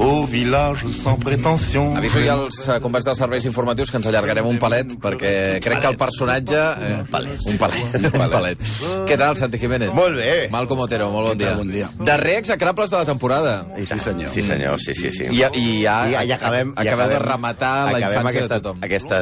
Au 0.00 0.24
village 0.24 0.86
sans 0.96 1.18
prétention. 1.20 1.92
Aviso 1.98 2.22
ja 2.24 2.32
els 2.40 2.56
eh, 2.72 2.78
combats 2.80 3.04
dels 3.04 3.18
serveis 3.20 3.44
informatius 3.44 3.90
que 3.92 3.98
ens 4.00 4.06
allargarem 4.08 4.46
un 4.48 4.56
palet, 4.62 4.94
perquè 5.02 5.32
crec 5.60 5.82
que 5.84 5.90
el 5.92 5.98
personatge... 6.00 6.56
Eh, 6.56 6.92
un 7.02 7.10
palet. 7.12 7.42
Un 7.52 7.58
palet. 7.60 7.98
Un 8.20 8.30
palet. 8.32 8.62
Què 9.10 9.18
tal, 9.20 9.36
Santi 9.36 9.60
Jiménez? 9.60 9.92
Molt 9.92 10.16
bé. 10.16 10.48
Malcom 10.54 10.80
Otero, 10.86 11.10
molt 11.12 11.28
bon 11.34 11.38
dia. 11.42 11.52
bon 11.58 11.68
dia. 11.68 11.90
Darrer 12.00 12.38
execrables 12.40 12.88
de 12.90 12.96
la 12.96 13.04
temporada. 13.04 13.58
Sí, 13.76 13.98
senyor. 14.00 14.30
Sí, 14.32 14.42
senyor, 14.42 14.80
sí, 14.80 14.94
sí, 14.96 15.10
sí. 15.12 15.28
I, 15.28 15.44
i 15.60 15.66
ja, 15.84 15.98
I, 16.08 16.16
i 16.30 16.32
acabem, 16.32 16.72
i 16.72 16.80
acabeu 16.80 17.04
acabem, 17.04 17.12
de 17.12 17.20
rematar 17.26 17.74
la 17.92 18.00
infància 18.00 18.30
aquesta, 18.30 18.54
de 18.54 18.60
tothom. 18.64 18.82
Aquesta 18.88 19.20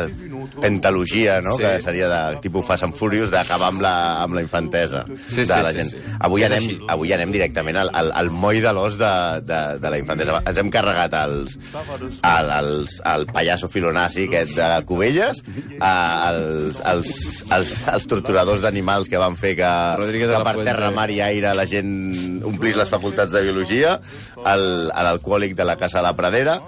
pentalogia, 0.62 1.40
no?, 1.42 1.56
Sí. 1.56 1.62
que 1.64 1.80
seria 1.82 2.08
de 2.08 2.38
tipus 2.40 2.64
Fast 2.66 2.84
and 2.86 2.94
Furious, 2.94 3.30
d'acabar 3.34 3.72
amb, 3.72 3.82
la, 3.82 4.22
amb 4.22 4.34
la 4.38 4.42
infantesa 4.46 5.04
Sí, 5.26 5.42
de 5.42 5.44
sí, 5.44 5.50
la 5.50 5.72
sí, 5.72 5.76
gent. 5.82 5.90
sí. 5.90 5.98
Avui, 6.20 6.44
anem, 6.46 6.70
avui 6.88 7.12
anem 7.12 7.32
directament 7.34 7.76
al, 7.82 7.90
al, 7.92 8.12
al 8.14 8.30
moll 8.30 8.60
de 8.62 8.72
l'os 8.72 8.96
de, 9.00 9.12
de, 9.42 9.60
de 9.82 9.90
la 9.90 9.98
infantesa. 9.98 10.38
Ens 10.46 10.58
hem 10.62 10.67
carregat 10.74 11.14
els, 11.18 11.56
el, 11.74 12.52
els, 12.58 12.98
el 13.12 13.26
pallasso 13.32 13.70
filonazi 13.72 14.28
aquest 14.28 14.56
de 14.58 14.68
Cubelles, 14.88 15.42
els, 15.78 16.80
els, 16.92 17.12
els, 17.54 17.74
els 17.94 18.08
torturadors 18.10 18.62
d'animals 18.64 19.10
que 19.10 19.20
van 19.20 19.38
fer 19.40 19.54
que, 19.58 19.72
que 20.18 20.42
per 20.46 20.56
terra, 20.64 20.90
mar 20.94 21.08
i 21.12 21.20
aire 21.24 21.54
la 21.56 21.66
gent 21.68 22.37
omplís 22.44 22.76
les 22.76 22.88
facultats 22.88 23.32
de 23.32 23.42
biologia, 23.42 23.98
l'alcohòlic 24.44 25.54
de 25.56 25.64
la 25.64 25.76
Casa 25.76 25.98
de 25.98 26.04
la 26.08 26.14
Pradera, 26.16 26.58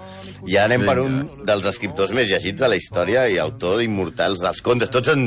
i 0.47 0.55
ara 0.57 0.65
anem 0.71 0.85
per 0.87 0.97
un 1.03 1.17
dels 1.45 1.65
escriptors 1.69 2.13
més 2.17 2.29
llegits 2.31 2.61
de 2.61 2.67
la 2.71 2.77
història 2.79 3.27
i 3.29 3.37
autor 3.41 3.77
d'Immortals 3.81 4.41
dels 4.41 4.61
contes. 4.65 4.89
Tots 4.93 5.11
en, 5.13 5.21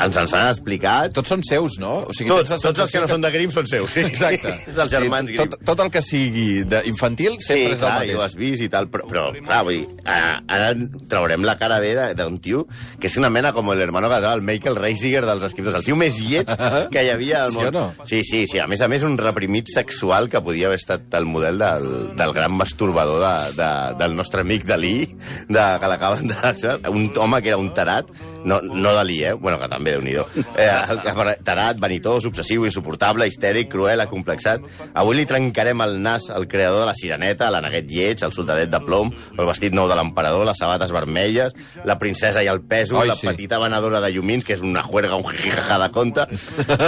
ens 0.00 0.16
ens 0.18 0.34
han 0.34 0.48
explicat. 0.50 1.12
Tots 1.14 1.30
són 1.30 1.44
seus, 1.46 1.78
no? 1.82 1.92
O 2.08 2.14
sigui, 2.16 2.30
Tots, 2.32 2.50
la 2.50 2.58
tots 2.58 2.82
els 2.86 2.90
que 2.94 3.02
no 3.04 3.08
són 3.10 3.22
de 3.22 3.30
Grimm 3.34 3.52
són 3.54 3.68
seus. 3.70 3.90
Sí. 3.94 4.02
Exacte. 4.08 4.54
dels 4.76 4.90
germans 4.92 5.30
sí, 5.30 5.36
Grimm. 5.36 5.50
tot, 5.54 5.62
tot 5.72 5.84
el 5.86 5.90
que 5.94 6.02
sigui 6.02 6.64
d'infantil 6.70 7.36
Sí, 7.40 7.46
sempre 7.52 7.76
és 7.76 7.80
del 7.84 7.88
clar, 7.90 8.06
i 8.08 8.14
ho 8.16 8.22
has 8.24 8.34
mateix. 8.34 8.40
vist 8.50 8.66
i 8.66 8.70
tal, 8.72 8.88
però, 8.90 9.06
però 9.10 9.26
clar, 9.38 9.60
vull 9.66 9.78
dir, 9.78 9.86
ara, 10.04 10.32
ara 10.48 10.72
traurem 11.10 11.46
la 11.46 11.56
cara 11.60 11.78
bé 11.82 11.94
de- 11.98 12.08
d'un 12.18 12.38
tio 12.42 12.66
que 13.00 13.06
és 13.08 13.16
una 13.20 13.30
mena 13.30 13.52
com 13.56 13.70
el 13.72 13.80
hermano 13.80 14.08
Gasol, 14.10 14.40
el 14.40 14.42
Michael 14.46 14.76
Reisiger 14.76 15.24
dels 15.26 15.44
escriptors, 15.46 15.78
el 15.80 15.84
tio 15.86 15.96
més 15.96 16.18
lleig 16.18 16.50
que 16.92 17.04
hi 17.06 17.10
havia 17.14 17.44
al 17.44 17.52
Sí 17.54 17.58
món. 17.58 17.68
o 17.68 17.70
no? 17.70 17.84
Sí, 18.06 18.22
sí, 18.24 18.44
sí, 18.50 18.58
a 18.58 18.66
més 18.66 18.80
a 18.82 18.88
més 18.90 19.02
un 19.06 19.16
reprimit 19.40 19.68
sexual 19.72 20.28
que 20.28 20.40
podia 20.44 20.66
haver 20.66 20.76
estat 20.76 21.14
el 21.16 21.24
model 21.24 21.56
del, 21.58 22.16
del 22.16 22.32
gran 22.36 22.52
masturbador 22.52 23.22
de, 23.24 23.56
de, 23.56 23.70
del 23.96 24.14
nostre 24.14 24.42
amic 24.42 24.66
Dalí, 24.68 25.16
de, 25.48 25.62
que 25.80 25.88
l'acaben 25.88 26.28
de... 26.28 26.90
Un 26.90 27.08
home 27.16 27.40
que 27.40 27.48
era 27.48 27.56
un 27.56 27.72
tarat, 27.72 28.10
no, 28.44 28.60
no 28.60 28.92
Dalí, 28.92 29.22
eh? 29.24 29.32
Bueno, 29.32 29.56
que 29.60 29.68
també, 29.72 29.94
déu 29.96 30.02
nhi 30.04 30.18
eh, 30.20 31.36
Tarat, 31.44 31.80
vanitós, 31.80 32.26
obsessiu, 32.28 32.66
insuportable, 32.68 33.24
histèric, 33.28 33.70
cruel, 33.72 34.02
acomplexat. 34.04 34.64
Avui 34.92 35.16
li 35.16 35.26
trencarem 35.28 35.80
el 35.86 35.96
nas 36.04 36.28
al 36.28 36.44
creador 36.48 36.84
de 36.84 36.90
la 36.90 36.96
sireneta, 36.98 37.48
l'aneguet 37.52 37.88
lleig, 37.88 38.24
el 38.26 38.34
soldadet 38.36 38.68
de 38.72 38.80
plom, 38.84 39.12
el 39.38 39.48
vestit 39.48 39.76
nou 39.76 39.88
de 39.88 39.96
l'emperador, 39.96 40.44
les 40.48 40.60
sabates 40.60 40.92
vermelles, 40.92 41.56
la 41.88 41.96
princesa 42.00 42.44
i 42.44 42.50
el 42.52 42.60
pèsol, 42.60 43.06
Ai, 43.06 43.14
la 43.14 43.16
sí. 43.16 43.28
petita 43.30 43.60
venedora 43.62 44.02
de 44.04 44.12
llumins, 44.12 44.44
que 44.44 44.56
és 44.58 44.64
una 44.64 44.84
juerga, 44.84 45.16
un 45.16 45.32
jijajà 45.32 45.80
de 45.86 45.90
conte. 45.96 46.28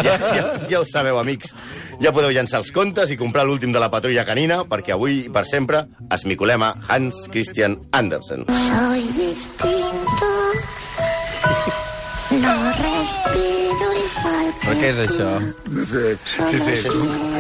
Ja, 0.03 0.19
ja, 0.20 0.47
ja 0.69 0.81
ho 0.83 0.87
sabeu, 0.89 1.20
amics. 1.20 1.56
Ja 2.00 2.12
podeu 2.14 2.32
llançar 2.32 2.62
els 2.62 2.72
contes 2.72 3.10
i 3.12 3.18
comprar 3.20 3.44
l'últim 3.44 3.72
de 3.72 3.82
la 3.82 3.90
patrulla 3.92 4.24
canina, 4.24 4.62
perquè 4.68 4.94
avui 4.96 5.26
i 5.26 5.30
per 5.32 5.44
sempre 5.48 5.84
esmicolem 6.10 6.64
a 6.64 6.72
Hans 6.88 7.26
Christian 7.32 7.78
Andersen. 7.92 8.46
Soy 8.48 9.04
distinto. 9.18 10.30
No 12.42 12.54
respiro 12.80 13.91
Però 14.22 14.75
què 14.78 14.88
és 14.93 14.99
això? 15.03 15.28
Sí, 15.66 16.59
sí. 16.60 16.75
Això 16.77 16.93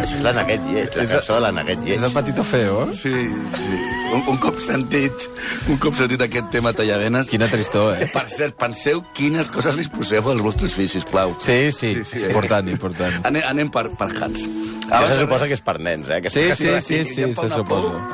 és 0.02 0.14
l'aneguet 0.24 0.64
lleig, 0.72 0.96
la 0.98 1.04
cançó 1.12 1.36
de 1.36 1.42
l'aneguet 1.44 1.78
És 1.78 1.86
lleig. 1.92 2.04
el 2.08 2.12
Patito 2.16 2.42
Feo? 2.44 2.86
Sí, 2.96 3.12
sí. 3.12 3.78
Un, 4.12 4.24
un 4.34 4.36
cop 4.42 4.58
sentit, 4.60 5.24
un 5.72 5.78
cop 5.80 5.94
sentit 5.96 6.20
aquest 6.26 6.50
tema 6.52 6.72
talladenes... 6.76 7.30
Quina 7.30 7.46
tristor, 7.48 7.94
eh? 7.96 8.10
Per 8.12 8.24
cert, 8.28 8.56
penseu 8.60 9.00
quines 9.16 9.48
coses 9.54 9.78
li 9.78 9.86
poseu 9.94 10.26
als 10.34 10.42
vostres 10.44 10.74
fills, 10.76 10.92
sisplau. 10.98 11.32
Sí, 11.40 11.70
sí, 11.72 11.94
Sí, 12.02 12.04
sí. 12.18 12.26
important, 12.26 12.68
important. 12.74 13.22
Anem, 13.30 13.46
anem 13.48 13.70
per, 13.72 13.86
per 13.96 14.10
Hans. 14.18 14.44
Això 14.90 15.06
se 15.14 15.20
suposa 15.22 15.46
que 15.48 15.56
és 15.56 15.62
per 15.64 15.78
nens, 15.80 16.10
eh? 16.12 16.20
Que 16.20 16.30
Sí, 16.34 16.48
sí, 16.58 16.74
sí, 16.84 17.04
sí, 17.08 17.30
fa 17.34 17.48
se 17.48 17.54
suposa. 17.56 17.96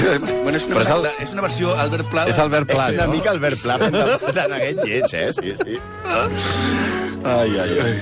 Bueno, 0.00 0.56
és, 0.56 0.62
una, 0.64 0.76
Però 0.78 0.80
és 0.84 0.90
el- 0.94 1.24
és 1.26 1.32
una 1.34 1.42
versió 1.42 1.74
Albert 1.76 2.06
Pla. 2.08 2.22
de- 2.24 2.30
És 2.30 2.38
Albert 2.38 2.70
Pla, 2.70 2.86
És 2.88 2.94
una 2.94 3.06
no? 3.06 3.12
mica 3.12 3.30
Albert 3.34 3.58
Pla 3.60 3.76
fent 3.82 3.92
de- 3.92 4.32
d'aneguet 4.32 4.78
lleig, 4.86 5.12
eh? 5.12 5.32
Sí, 5.36 5.52
sí. 5.60 5.76
Ai, 7.24 7.50
ai, 7.58 7.78
ai. 7.78 7.94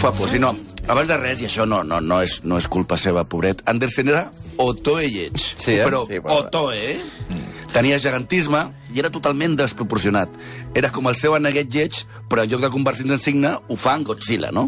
Fa 0.00 0.12
por, 0.12 0.28
si 0.30 0.38
no, 0.40 0.54
abans 0.88 1.08
de 1.10 1.16
res, 1.20 1.42
i 1.42 1.46
això 1.48 1.66
no, 1.68 1.82
no, 1.84 2.00
no, 2.00 2.20
és, 2.24 2.38
no 2.48 2.56
és 2.60 2.66
culpa 2.70 2.96
seva, 2.96 3.24
pobret, 3.28 3.60
Andersen 3.68 4.08
era 4.08 4.26
Otoe 4.62 5.08
lleig. 5.12 5.36
Sí, 5.60 5.74
eh? 5.76 5.84
Però 5.84 6.04
Sí, 6.08 6.20
però- 6.24 6.38
Otoe, 6.46 6.78
eh? 6.94 7.00
Tenia 7.68 7.98
gegantisme 8.00 8.62
i 8.94 9.02
era 9.02 9.10
totalment 9.12 9.52
desproporcionat. 9.58 10.30
Era 10.74 10.88
com 10.90 11.06
el 11.10 11.16
seu 11.20 11.34
aneguet 11.36 11.68
lleig, 11.74 11.98
però 12.30 12.42
en 12.46 12.48
lloc 12.50 12.62
de 12.64 12.70
convertir-se 12.72 13.12
en 13.12 13.20
signe, 13.20 13.50
ho 13.68 13.76
fa 13.76 13.92
en 13.98 14.04
Godzilla, 14.08 14.48
no? 14.50 14.66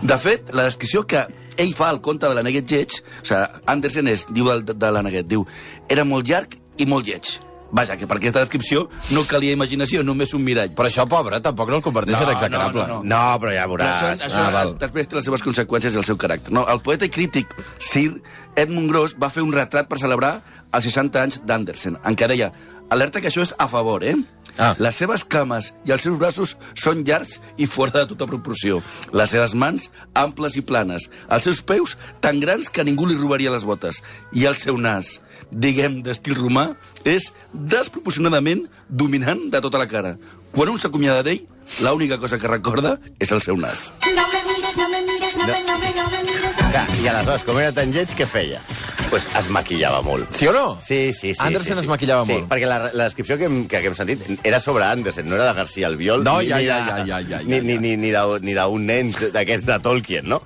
De 0.00 0.16
fet, 0.18 0.48
la 0.56 0.64
descripció 0.64 1.04
que 1.06 1.26
ell 1.58 1.74
fa 1.76 1.90
al 1.90 2.00
conte 2.00 2.24
de 2.26 2.34
l'aneguet 2.38 2.70
lleig, 2.70 2.96
o 3.20 3.26
sigui, 3.28 3.42
Andersen 3.66 4.08
és, 4.08 4.24
diu 4.32 4.48
de, 4.62 4.72
de 4.72 4.90
l'aneguet, 4.94 5.28
diu, 5.28 5.44
era 5.92 6.04
molt 6.08 6.26
llarg 6.26 6.56
i 6.78 6.86
molt 6.86 7.04
lleig. 7.06 7.34
Vaja, 7.70 7.96
que 8.00 8.06
per 8.08 8.16
aquesta 8.16 8.40
descripció 8.40 8.88
no 9.10 9.24
calia 9.28 9.52
imaginació, 9.52 10.02
només 10.02 10.32
un 10.34 10.42
mirall. 10.44 10.70
Però 10.74 10.88
això, 10.88 11.04
pobre, 11.08 11.38
tampoc 11.44 11.68
no 11.68 11.76
el 11.76 11.82
converteix 11.82 12.20
en 12.22 12.30
execrable. 12.30 12.86
no, 12.88 13.02
no. 13.02 13.02
No, 13.04 13.38
però 13.40 13.52
ja 13.52 13.66
Però 13.66 13.76
veuràs. 13.76 14.02
això, 14.14 14.24
això 14.26 14.46
Ah, 14.46 14.50
val. 14.50 14.78
després 14.78 15.08
té 15.08 15.16
les 15.16 15.24
seves 15.24 15.42
conseqüències 15.44 15.92
i 15.94 15.96
el 15.98 16.04
seu 16.04 16.16
caràcter. 16.16 16.50
No, 16.50 16.66
el 16.68 16.80
poeta 16.80 17.04
i 17.04 17.10
crític 17.10 17.52
Sir 17.78 18.22
Edmund 18.56 18.88
Gross 18.90 19.14
va 19.22 19.28
fer 19.30 19.42
un 19.42 19.52
retrat 19.52 19.86
per 19.88 19.98
celebrar 19.98 20.42
els 20.72 20.84
60 20.84 21.22
anys 21.22 21.42
d'Andersen, 21.44 21.98
en 22.04 22.16
què 22.16 22.26
deia 22.26 22.52
alerta 22.90 23.20
que 23.20 23.28
això 23.28 23.42
és 23.42 23.54
a 23.58 23.68
favor, 23.68 24.02
eh? 24.02 24.14
Ah. 24.56 24.74
Les 24.78 24.96
seves 24.96 25.24
cames 25.24 25.72
i 25.86 25.92
els 25.94 26.02
seus 26.02 26.18
braços 26.18 26.56
són 26.78 27.04
llargs 27.06 27.38
i 27.60 27.68
fora 27.70 28.00
de 28.00 28.06
tota 28.12 28.26
proporció. 28.30 28.80
Les 29.12 29.30
seves 29.30 29.54
mans, 29.54 29.90
amples 30.18 30.56
i 30.58 30.64
planes. 30.66 31.08
Els 31.30 31.46
seus 31.46 31.62
peus, 31.62 31.96
tan 32.24 32.40
grans 32.40 32.70
que 32.70 32.84
ningú 32.86 33.06
li 33.06 33.18
robaria 33.18 33.52
les 33.54 33.66
botes. 33.68 34.02
I 34.32 34.48
el 34.50 34.56
seu 34.58 34.78
nas, 34.80 35.18
diguem 35.50 36.00
d'estil 36.02 36.38
romà, 36.38 36.72
és 37.04 37.30
desproporcionadament 37.52 38.66
dominant 38.88 39.48
de 39.52 39.62
tota 39.64 39.78
la 39.80 39.88
cara. 39.90 40.16
Quan 40.52 40.72
un 40.72 40.78
s'acomiada 40.80 41.22
d'ell, 41.22 41.44
l'única 41.84 42.18
cosa 42.18 42.38
que 42.38 42.50
recorda 42.50 42.96
és 43.20 43.32
el 43.32 43.44
seu 43.44 43.56
nas. 43.60 43.92
No 44.06 44.26
me 44.32 44.42
mires, 44.48 44.76
no 44.76 44.88
me 44.90 45.02
mires, 45.06 45.36
no 45.36 45.46
me, 45.46 45.60
no 45.68 45.78
me, 45.78 45.92
no 45.96 46.08
me 46.14 46.22
mires. 46.30 46.56
Clar, 46.56 46.86
I 47.02 47.12
aleshores, 47.12 47.44
com 47.46 47.60
era 47.60 47.74
tan 47.76 47.92
lleig, 47.94 48.16
què 48.16 48.26
feia? 48.26 48.62
Pues 49.08 49.24
es 49.38 49.46
maquillava 49.48 50.02
molt. 50.04 50.34
Sí 50.36 50.46
o 50.46 50.52
no? 50.52 50.78
Sí, 50.84 51.12
sí, 51.14 51.32
sí. 51.32 51.40
Andersen 51.40 51.74
sí, 51.74 51.78
es 51.80 51.84
sí. 51.86 51.88
maquillava 51.88 52.26
sí, 52.26 52.32
molt. 52.34 52.48
perquè 52.50 52.66
la, 52.68 52.78
la 52.92 53.04
descripció 53.08 53.38
que 53.40 53.46
hem, 53.48 53.62
que, 53.70 53.80
que 53.80 53.88
hem 53.88 53.94
sentit 53.96 54.24
era 54.44 54.60
sobre 54.60 54.84
Andersen, 54.84 55.28
no 55.28 55.36
era 55.38 55.46
de 55.48 55.54
García 55.56 55.86
Albiol. 55.88 56.22
No, 56.24 56.38
ni, 56.42 56.48
ja, 56.48 56.58
ni 56.58 56.66
ja, 56.66 56.76
de- 56.76 56.90
ja, 56.90 57.06
ja, 57.06 57.20
ja, 57.22 57.40
Ni, 57.44 57.56
ja, 57.56 57.62
ni, 57.62 57.74
ja. 57.74 57.80
ni, 57.80 57.96
ni 57.96 58.10
d'un 58.12 58.44
ni 58.44 58.54
nen 58.84 59.12
d'aquests 59.32 59.66
de 59.66 59.78
Tolkien, 59.80 60.28
no? 60.28 60.42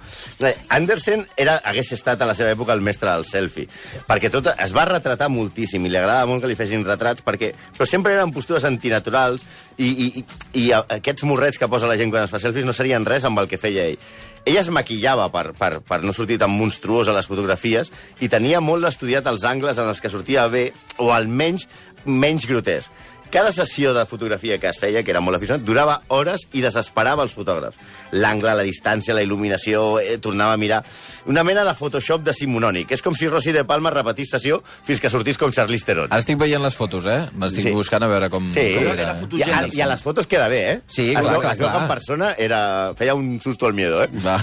Andersen 0.68 1.26
era, 1.36 1.56
hagués 1.64 1.90
estat 1.92 2.22
a 2.22 2.28
la 2.28 2.34
seva 2.38 2.52
època 2.54 2.72
el 2.76 2.80
mestre 2.86 3.10
del 3.10 3.26
selfie, 3.26 3.66
perquè 4.06 4.30
tot, 4.30 4.52
es 4.56 4.74
va 4.76 4.86
retratar 4.86 5.28
moltíssim 5.32 5.84
i 5.86 5.90
li 5.90 5.98
agradava 5.98 6.30
molt 6.30 6.42
que 6.44 6.50
li 6.52 6.58
fessin 6.58 6.84
retrats, 6.86 7.22
perquè, 7.26 7.52
però 7.76 7.88
sempre 7.88 8.14
eren 8.14 8.32
postures 8.32 8.64
antinaturals 8.68 9.42
i, 9.76 9.88
i, 9.90 10.06
i, 10.20 10.24
i 10.66 10.68
aquests 10.72 11.26
morrets 11.26 11.58
que 11.58 11.68
posa 11.68 11.90
la 11.90 11.98
gent 11.98 12.10
quan 12.14 12.24
es 12.28 12.30
fa 12.30 12.38
selfies 12.42 12.66
no 12.68 12.72
serien 12.76 13.04
res 13.06 13.26
amb 13.26 13.42
el 13.42 13.50
que 13.50 13.58
feia 13.58 13.88
ell. 13.90 13.98
Ell 14.42 14.58
es 14.58 14.68
maquillava 14.74 15.28
per, 15.30 15.52
per, 15.54 15.76
per 15.86 16.00
no 16.02 16.14
sortir 16.16 16.40
tan 16.42 16.50
monstruós 16.50 17.06
a 17.06 17.14
les 17.14 17.28
fotografies 17.30 17.92
i 18.18 18.28
tenia 18.32 18.62
molt 18.64 18.88
estudiat 18.88 19.28
els 19.30 19.44
angles 19.46 19.78
en 19.78 19.86
els 19.92 20.02
que 20.02 20.10
sortia 20.10 20.48
bé, 20.50 20.70
o 20.98 21.12
almenys 21.14 21.68
menys 22.04 22.48
grotesc. 22.50 22.90
Cada 23.32 23.50
sessió 23.50 23.94
de 23.96 24.04
fotografia 24.04 24.58
que 24.60 24.68
es 24.68 24.76
feia, 24.78 25.00
que 25.02 25.10
era 25.10 25.22
molt 25.24 25.38
aficionat, 25.38 25.62
durava 25.64 25.94
hores 26.12 26.42
i 26.52 26.60
desesperava 26.60 27.24
els 27.24 27.32
fotògrafs. 27.32 27.78
L'angle, 28.12 28.52
la 28.58 28.66
distància, 28.66 29.14
la 29.16 29.22
il·luminació, 29.24 29.98
eh, 30.02 30.18
tornava 30.20 30.52
a 30.52 30.60
mirar... 30.60 30.82
Una 31.30 31.44
mena 31.46 31.62
de 31.64 31.72
Photoshop 31.78 32.24
decimonònic. 32.26 32.90
És 32.92 33.00
com 33.00 33.14
si 33.14 33.28
Rossi 33.30 33.52
de 33.54 33.62
Palma 33.64 33.92
repetís 33.94 34.32
sessió 34.34 34.56
fins 34.84 34.98
que 35.00 35.08
sortís 35.08 35.38
com 35.38 35.52
Charlize 35.54 35.86
Theron. 35.86 36.10
Ara 36.10 36.18
estic 36.20 36.36
veient 36.40 36.60
les 36.64 36.74
fotos, 36.74 37.06
eh? 37.06 37.28
M'estic 37.38 37.68
Sí. 37.68 37.74
buscant 37.76 38.02
a 38.02 38.08
veure 38.10 38.28
com... 38.28 38.48
Sí, 38.52 38.66
com 38.74 38.90
era 38.90 39.14
I 39.30 39.42
a, 39.46 39.60
i 39.70 39.80
a 39.80 39.86
les 39.92 40.02
fotos 40.02 40.26
queda 40.26 40.48
bé, 40.50 40.60
eh? 40.72 40.80
Sí, 40.88 41.12
es 41.12 41.16
clar, 41.20 41.38
clar, 41.38 41.52
es 41.54 41.62
veu 41.62 41.68
que 41.68 41.72
clar. 41.72 41.82
en 41.86 41.88
persona 41.94 42.32
era... 42.36 42.60
feia 42.98 43.14
un 43.14 43.38
susto 43.40 43.70
al 43.70 43.72
miedo, 43.78 44.02
eh? 44.02 44.10
Va. 44.26 44.36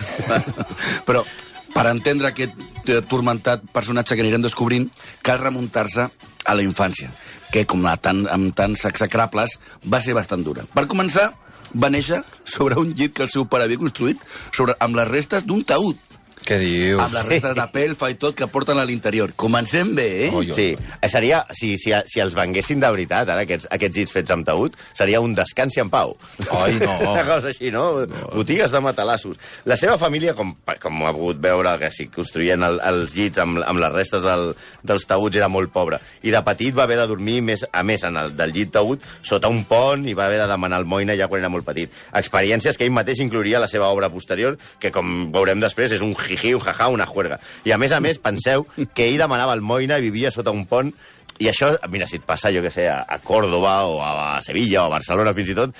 Però 1.08 1.26
per 1.74 1.86
entendre 1.90 2.32
aquest 2.32 2.56
eh, 2.90 3.02
turmentat 3.10 3.66
personatge 3.74 4.16
que 4.16 4.26
anirem 4.26 4.44
descobrint, 4.46 4.90
cal 5.26 5.42
remuntar-se 5.42 6.08
a 6.10 6.56
la 6.56 6.66
infància, 6.66 7.12
que, 7.54 7.66
com 7.70 7.86
a 7.86 7.96
tant, 8.02 8.26
amb 8.32 8.56
tants 8.58 8.86
execrables, 8.90 9.58
va 9.86 10.02
ser 10.02 10.18
bastant 10.18 10.44
dura. 10.46 10.66
Per 10.74 10.88
començar, 10.90 11.30
va 11.74 11.92
néixer 11.94 12.22
sobre 12.46 12.80
un 12.82 12.94
llit 12.98 13.14
que 13.14 13.26
el 13.28 13.32
seu 13.32 13.46
pare 13.46 13.68
havia 13.68 13.82
construït 13.82 14.22
sobre, 14.52 14.76
amb 14.80 14.98
les 14.98 15.10
restes 15.10 15.46
d'un 15.46 15.62
taüt. 15.64 16.09
Què 16.46 16.58
dius? 16.62 17.02
amb 17.04 17.16
les 17.16 17.26
restes 17.28 17.56
de 17.58 17.66
pelfa 17.74 18.10
i 18.12 18.18
tot 18.20 18.36
que 18.38 18.48
porten 18.52 18.80
a 18.80 18.86
l'interior. 18.88 19.34
Comencem 19.40 19.92
bé, 19.98 20.08
eh? 20.26 20.30
Oi, 20.34 20.50
oi. 20.50 20.56
Sí, 20.56 20.68
eh, 20.76 21.10
seria, 21.12 21.42
si, 21.56 21.74
si, 21.82 21.94
si 22.10 22.22
els 22.24 22.36
venguessin 22.38 22.82
de 22.82 22.90
veritat, 22.94 23.30
ara, 23.30 23.44
aquests, 23.48 23.70
aquests 23.76 24.00
llits 24.00 24.16
fets 24.16 24.34
amb 24.36 24.48
taüt, 24.48 24.78
seria 24.98 25.22
un 25.24 25.36
descansi 25.38 25.82
en 25.84 25.92
pau. 25.94 26.16
Ai, 26.56 26.78
no. 26.82 26.94
Una 27.14 27.26
cosa 27.28 27.52
així, 27.52 27.72
no? 27.76 28.06
no? 28.10 28.24
Botigues 28.34 28.74
de 28.74 28.82
matalassos. 28.84 29.40
La 29.70 29.78
seva 29.80 29.98
família, 30.02 30.36
com, 30.38 30.56
com 30.82 31.04
ha 31.06 31.14
pogut 31.16 31.42
veure, 31.44 31.76
que 31.82 31.92
si 31.94 32.08
construïen 32.14 32.66
el, 32.66 32.80
els 32.92 33.16
llits 33.18 33.42
amb, 33.44 33.62
amb 33.66 33.84
les 33.84 33.94
restes 33.96 34.26
del, 34.26 34.54
dels 34.84 35.08
taüts, 35.10 35.40
era 35.40 35.52
molt 35.52 35.74
pobra. 35.76 36.02
I 36.24 36.34
de 36.36 36.44
petit 36.46 36.76
va 36.78 36.86
haver 36.88 37.00
de 37.02 37.08
dormir, 37.10 37.40
més, 37.46 37.66
a 37.72 37.84
més, 37.86 38.06
en 38.08 38.18
el 38.20 38.36
del 38.38 38.56
llit 38.56 38.74
taüt, 38.76 39.06
sota 39.22 39.52
un 39.52 39.64
pont, 39.70 40.08
i 40.10 40.16
va 40.18 40.28
haver 40.30 40.42
de 40.44 40.50
demanar 40.50 40.82
almoina 40.82 41.18
ja 41.20 41.30
quan 41.30 41.44
era 41.44 41.52
molt 41.54 41.68
petit. 41.68 41.94
Experiències 42.16 42.78
que 42.78 42.88
ell 42.88 42.96
mateix 42.96 43.22
inclouria 43.24 43.60
a 43.60 43.66
la 43.66 43.72
seva 43.72 43.92
obra 43.94 44.12
posterior, 44.14 44.58
que, 44.80 44.94
com 44.96 45.30
veurem 45.34 45.62
després, 45.62 45.94
és 45.96 46.06
un 46.06 46.16
jiji, 46.30 46.54
un 46.56 46.64
jaja, 46.66 46.88
una 46.94 47.06
juerga. 47.10 47.40
I, 47.66 47.74
a 47.76 47.78
més 47.82 47.92
a 47.92 48.00
més, 48.04 48.22
penseu 48.22 48.68
que 48.94 49.10
ell 49.10 49.18
demanava 49.22 49.54
almoina 49.58 49.98
i 50.00 50.06
vivia 50.08 50.32
sota 50.32 50.54
un 50.56 50.66
pont 50.70 50.94
i 51.40 51.48
això, 51.48 51.74
mira, 51.92 52.08
si 52.08 52.18
et 52.20 52.26
passa, 52.28 52.50
jo 52.52 52.60
que 52.64 52.72
sé, 52.74 52.88
a, 52.92 53.04
Córdoba 53.24 53.78
o 53.88 54.02
a, 54.04 54.10
a 54.38 54.42
Sevilla 54.44 54.82
o 54.84 54.90
a 54.90 54.96
Barcelona 54.98 55.32
fins 55.38 55.54
i 55.54 55.56
tot, 55.56 55.72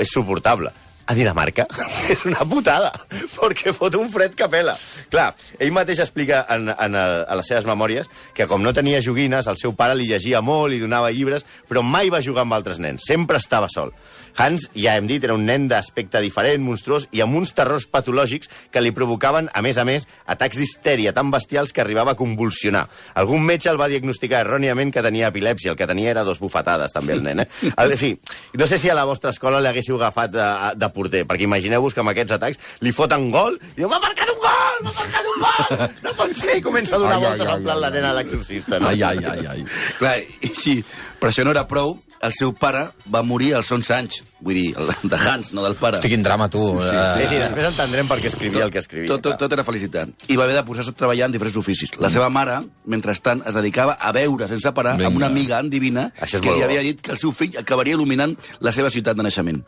és 0.00 0.08
suportable. 0.08 0.70
A 1.10 1.16
Dinamarca 1.18 1.64
és 2.14 2.20
una 2.30 2.44
putada, 2.48 2.92
perquè 3.34 3.72
fot 3.74 3.96
un 3.98 4.06
fred 4.14 4.36
que 4.38 4.46
pela. 4.48 4.76
Clar, 5.10 5.32
ell 5.58 5.72
mateix 5.74 5.98
explica 6.00 6.44
en, 6.54 6.70
en, 6.70 6.94
el- 6.96 7.24
a 7.26 7.36
les 7.40 7.50
seves 7.50 7.66
memòries 7.68 8.06
que 8.32 8.46
com 8.48 8.62
no 8.62 8.72
tenia 8.72 9.02
joguines, 9.04 9.48
el 9.50 9.58
seu 9.60 9.74
pare 9.76 9.96
li 9.98 10.06
llegia 10.08 10.40
molt, 10.40 10.70
li 10.72 10.78
donava 10.80 11.10
llibres, 11.12 11.44
però 11.68 11.82
mai 11.84 12.08
va 12.14 12.22
jugar 12.24 12.46
amb 12.46 12.54
altres 12.56 12.78
nens, 12.80 13.02
sempre 13.10 13.36
estava 13.42 13.66
sol. 13.68 13.90
Hans, 14.36 14.68
ja 14.74 14.96
hem 14.96 15.08
dit, 15.10 15.22
era 15.24 15.36
un 15.36 15.44
nen 15.46 15.68
d'aspecte 15.70 16.20
diferent, 16.24 16.62
monstruós, 16.64 17.08
i 17.12 17.22
amb 17.24 17.36
uns 17.38 17.54
terrors 17.56 17.86
patològics 17.90 18.50
que 18.72 18.82
li 18.82 18.92
provocaven, 18.94 19.50
a 19.52 19.62
més 19.64 19.78
a 19.78 19.86
més, 19.88 20.06
atacs 20.26 20.60
d'histèria 20.60 21.12
tan 21.16 21.30
bestials 21.32 21.72
que 21.72 21.82
arribava 21.84 22.14
a 22.14 22.18
convulsionar. 22.18 22.86
Algun 23.18 23.44
metge 23.46 23.70
el 23.72 23.80
va 23.80 23.90
diagnosticar 23.92 24.42
erròniament 24.46 24.92
que 24.94 25.04
tenia 25.04 25.30
epilèpsia, 25.32 25.72
el 25.72 25.80
que 25.80 25.88
tenia 25.90 26.10
era 26.12 26.24
dos 26.24 26.40
bufetades, 26.42 26.94
també, 26.94 27.16
el 27.18 27.24
nen, 27.26 27.44
eh? 27.44 27.48
En 27.92 27.96
fi, 27.98 28.14
no 28.58 28.66
sé 28.66 28.78
si 28.80 28.88
a 28.88 28.96
la 28.96 29.04
vostra 29.08 29.30
escola 29.34 29.60
l'haguéssiu 29.60 29.98
agafat 29.98 30.32
de, 30.32 30.46
de 30.80 30.88
porter, 30.94 31.24
perquè 31.28 31.44
imagineu-vos 31.48 31.94
que 31.94 32.00
amb 32.00 32.12
aquests 32.14 32.38
atacs 32.38 32.78
li 32.80 32.92
foten 32.94 33.30
gol, 33.34 33.58
i 33.74 33.82
diu, 33.82 33.90
m'ha 33.90 34.00
marcat 34.00 34.30
un 34.32 34.40
gol, 34.40 34.51
m'ha 34.84 34.94
marcat 34.98 35.30
un 35.32 35.44
gol! 35.44 35.86
No 36.06 36.14
pot 36.18 36.34
ser, 36.38 36.58
i 36.58 36.64
comença 36.64 36.96
a 36.96 37.02
donar 37.02 37.18
Ai, 37.18 37.24
voltes 37.26 37.46
ai, 37.46 37.54
en 37.56 37.66
plan 37.68 37.76
ai, 37.76 37.82
la 37.86 37.92
nena 37.94 38.10
a 38.12 38.16
l'exorcista, 38.18 38.80
no? 38.82 38.90
Ai, 38.90 39.02
ai, 39.08 39.22
ai, 39.32 39.46
ai. 39.54 39.64
Clar, 40.00 40.16
i 40.20 40.52
sí, 40.56 40.76
però 41.20 41.32
això 41.32 41.46
no 41.46 41.54
era 41.54 41.66
prou. 41.70 41.96
El 42.22 42.34
seu 42.36 42.52
pare 42.54 42.84
va 43.10 43.24
morir 43.26 43.54
als 43.58 43.72
11 43.74 43.94
anys. 43.96 44.20
Vull 44.42 44.56
dir, 44.58 44.74
el 44.76 44.88
de 45.08 45.16
Hans, 45.22 45.52
no 45.54 45.62
del 45.62 45.76
pare. 45.78 45.98
Hosti, 46.00 46.08
quin 46.10 46.22
drama, 46.26 46.48
tu. 46.50 46.60
Sí, 46.82 46.88
Eh, 47.22 47.26
sí, 47.30 47.36
després 47.38 47.68
entendrem 47.68 48.08
per 48.10 48.16
què 48.18 48.26
escrivia 48.26 48.64
el 48.66 48.72
que 48.74 48.80
escrivia. 48.82 49.06
Tot, 49.12 49.22
tot, 49.22 49.36
tot 49.38 49.52
era 49.54 49.62
felicitat. 49.62 50.10
I 50.26 50.36
va 50.36 50.44
haver 50.48 50.56
de 50.56 50.64
posar-se 50.66 50.90
a 50.90 50.96
treballar 50.98 51.28
en 51.30 51.32
diferents 51.36 51.56
oficis. 51.60 51.92
La 52.02 52.10
seva 52.10 52.26
mare, 52.28 52.56
mentrestant, 52.90 53.44
es 53.46 53.54
dedicava 53.54 53.94
a 54.00 54.10
veure 54.12 54.48
sense 54.50 54.72
parar 54.74 54.96
Vinga. 54.96 55.06
amb 55.12 55.16
una 55.20 55.26
amiga 55.30 55.60
endivina 55.62 56.08
que 56.18 56.40
li 56.40 56.48
bo. 56.48 56.64
havia 56.64 56.80
dit 56.82 57.00
que 57.00 57.12
el 57.14 57.18
seu 57.22 57.30
fill 57.30 57.56
acabaria 57.58 57.94
il·luminant 57.94 58.34
la 58.60 58.72
seva 58.72 58.90
ciutat 58.90 59.16
de 59.16 59.22
naixement. 59.22 59.62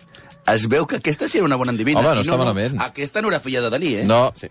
Es 0.50 0.66
veu 0.68 0.84
que 0.86 0.96
aquesta 0.96 1.28
sí 1.28 1.38
era 1.38 1.46
una 1.46 1.56
bona 1.56 1.70
endivina. 1.72 2.00
Home, 2.00 2.14
no 2.18 2.20
I 2.20 2.26
està 2.26 2.36
malament. 2.36 2.74
Aquesta 2.82 3.22
no 3.22 3.28
era 3.30 3.38
filla 3.40 3.62
de 3.62 3.70
Dalí, 3.70 3.94
eh? 4.02 4.04
No, 4.04 4.32
Sí. 4.36 4.48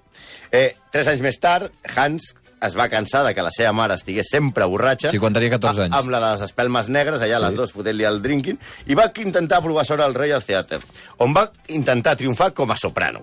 Eh, 0.51 0.75
tres 0.91 1.07
anys 1.07 1.21
més 1.21 1.37
tard, 1.39 1.69
Hans 1.97 2.31
es 2.65 2.77
va 2.79 2.87
cansar 2.89 3.25
de 3.27 3.33
que 3.35 3.43
la 3.45 3.51
seva 3.51 3.73
mare 3.75 3.97
estigués 3.99 4.29
sempre 4.31 4.65
borratxa. 4.65 5.11
Sí, 5.11 5.19
quan 5.19 5.33
tenia 5.35 5.49
14 5.57 5.81
a- 5.81 5.85
anys. 5.89 5.95
Amb 5.99 6.09
la 6.13 6.19
de 6.23 6.31
les 6.37 6.41
espelmes 6.49 6.89
negres, 6.89 7.21
allà 7.21 7.37
sí. 7.41 7.45
les 7.45 7.55
dues 7.59 7.71
fotent-li 7.75 8.07
el 8.09 8.21
drinking, 8.23 8.57
i 8.87 8.95
va 8.97 9.11
intentar 9.23 9.61
provar 9.61 9.85
sort 9.85 10.01
al 10.01 10.15
Royal 10.15 10.41
Theatre, 10.43 10.79
on 11.19 11.33
va 11.35 11.49
intentar 11.69 12.15
triomfar 12.17 12.53
com 12.53 12.71
a 12.71 12.77
soprano. 12.77 13.21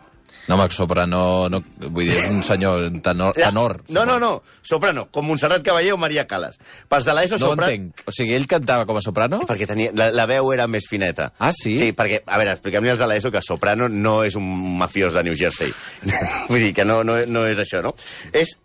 no, 0.50 0.56
Max 0.56 0.74
Soprano, 0.74 1.48
no, 1.48 1.60
vull 1.94 2.08
dir, 2.08 2.24
un 2.28 2.40
senyor 2.42 2.88
tenor. 3.04 3.34
tenor 3.36 3.84
No, 3.88 4.04
no, 4.04 4.16
no, 4.18 4.42
soprano, 4.62 5.04
com 5.12 5.24
Montserrat 5.28 5.62
Cavaller 5.62 5.92
o 5.92 5.98
Maria 6.00 6.24
Calas. 6.26 6.58
Pels 6.88 7.04
de 7.06 7.14
l'ESO, 7.14 7.38
No 7.38 7.50
soprano... 7.52 7.70
entenc. 7.70 8.00
O 8.08 8.10
sigui, 8.10 8.34
ell 8.34 8.48
cantava 8.50 8.84
com 8.84 8.96
a 8.98 9.02
soprano? 9.04 9.38
Perquè 9.46 9.68
tenia, 9.70 9.92
la, 9.94 10.08
la 10.10 10.26
veu 10.26 10.50
era 10.52 10.66
més 10.66 10.88
fineta. 10.90 11.28
Ah, 11.38 11.52
sí? 11.54 11.76
Sí, 11.78 11.92
perquè, 11.92 12.24
a 12.26 12.40
veure, 12.40 12.56
expliquem-li 12.58 12.90
als 12.90 12.98
de 12.98 13.06
l'ESO 13.06 13.30
que 13.30 13.42
Soprano 13.46 13.86
no 13.88 14.24
és 14.26 14.34
un 14.34 14.48
mafiós 14.80 15.14
de 15.14 15.22
New 15.22 15.36
Jersey. 15.38 15.70
Vull 16.50 16.58
dir 16.66 16.74
que 16.74 16.84
no, 16.88 17.04
no, 17.04 17.20
no 17.30 17.46
és 17.46 17.58
això, 17.62 17.84
no? 17.86 17.94
És... 18.32 18.56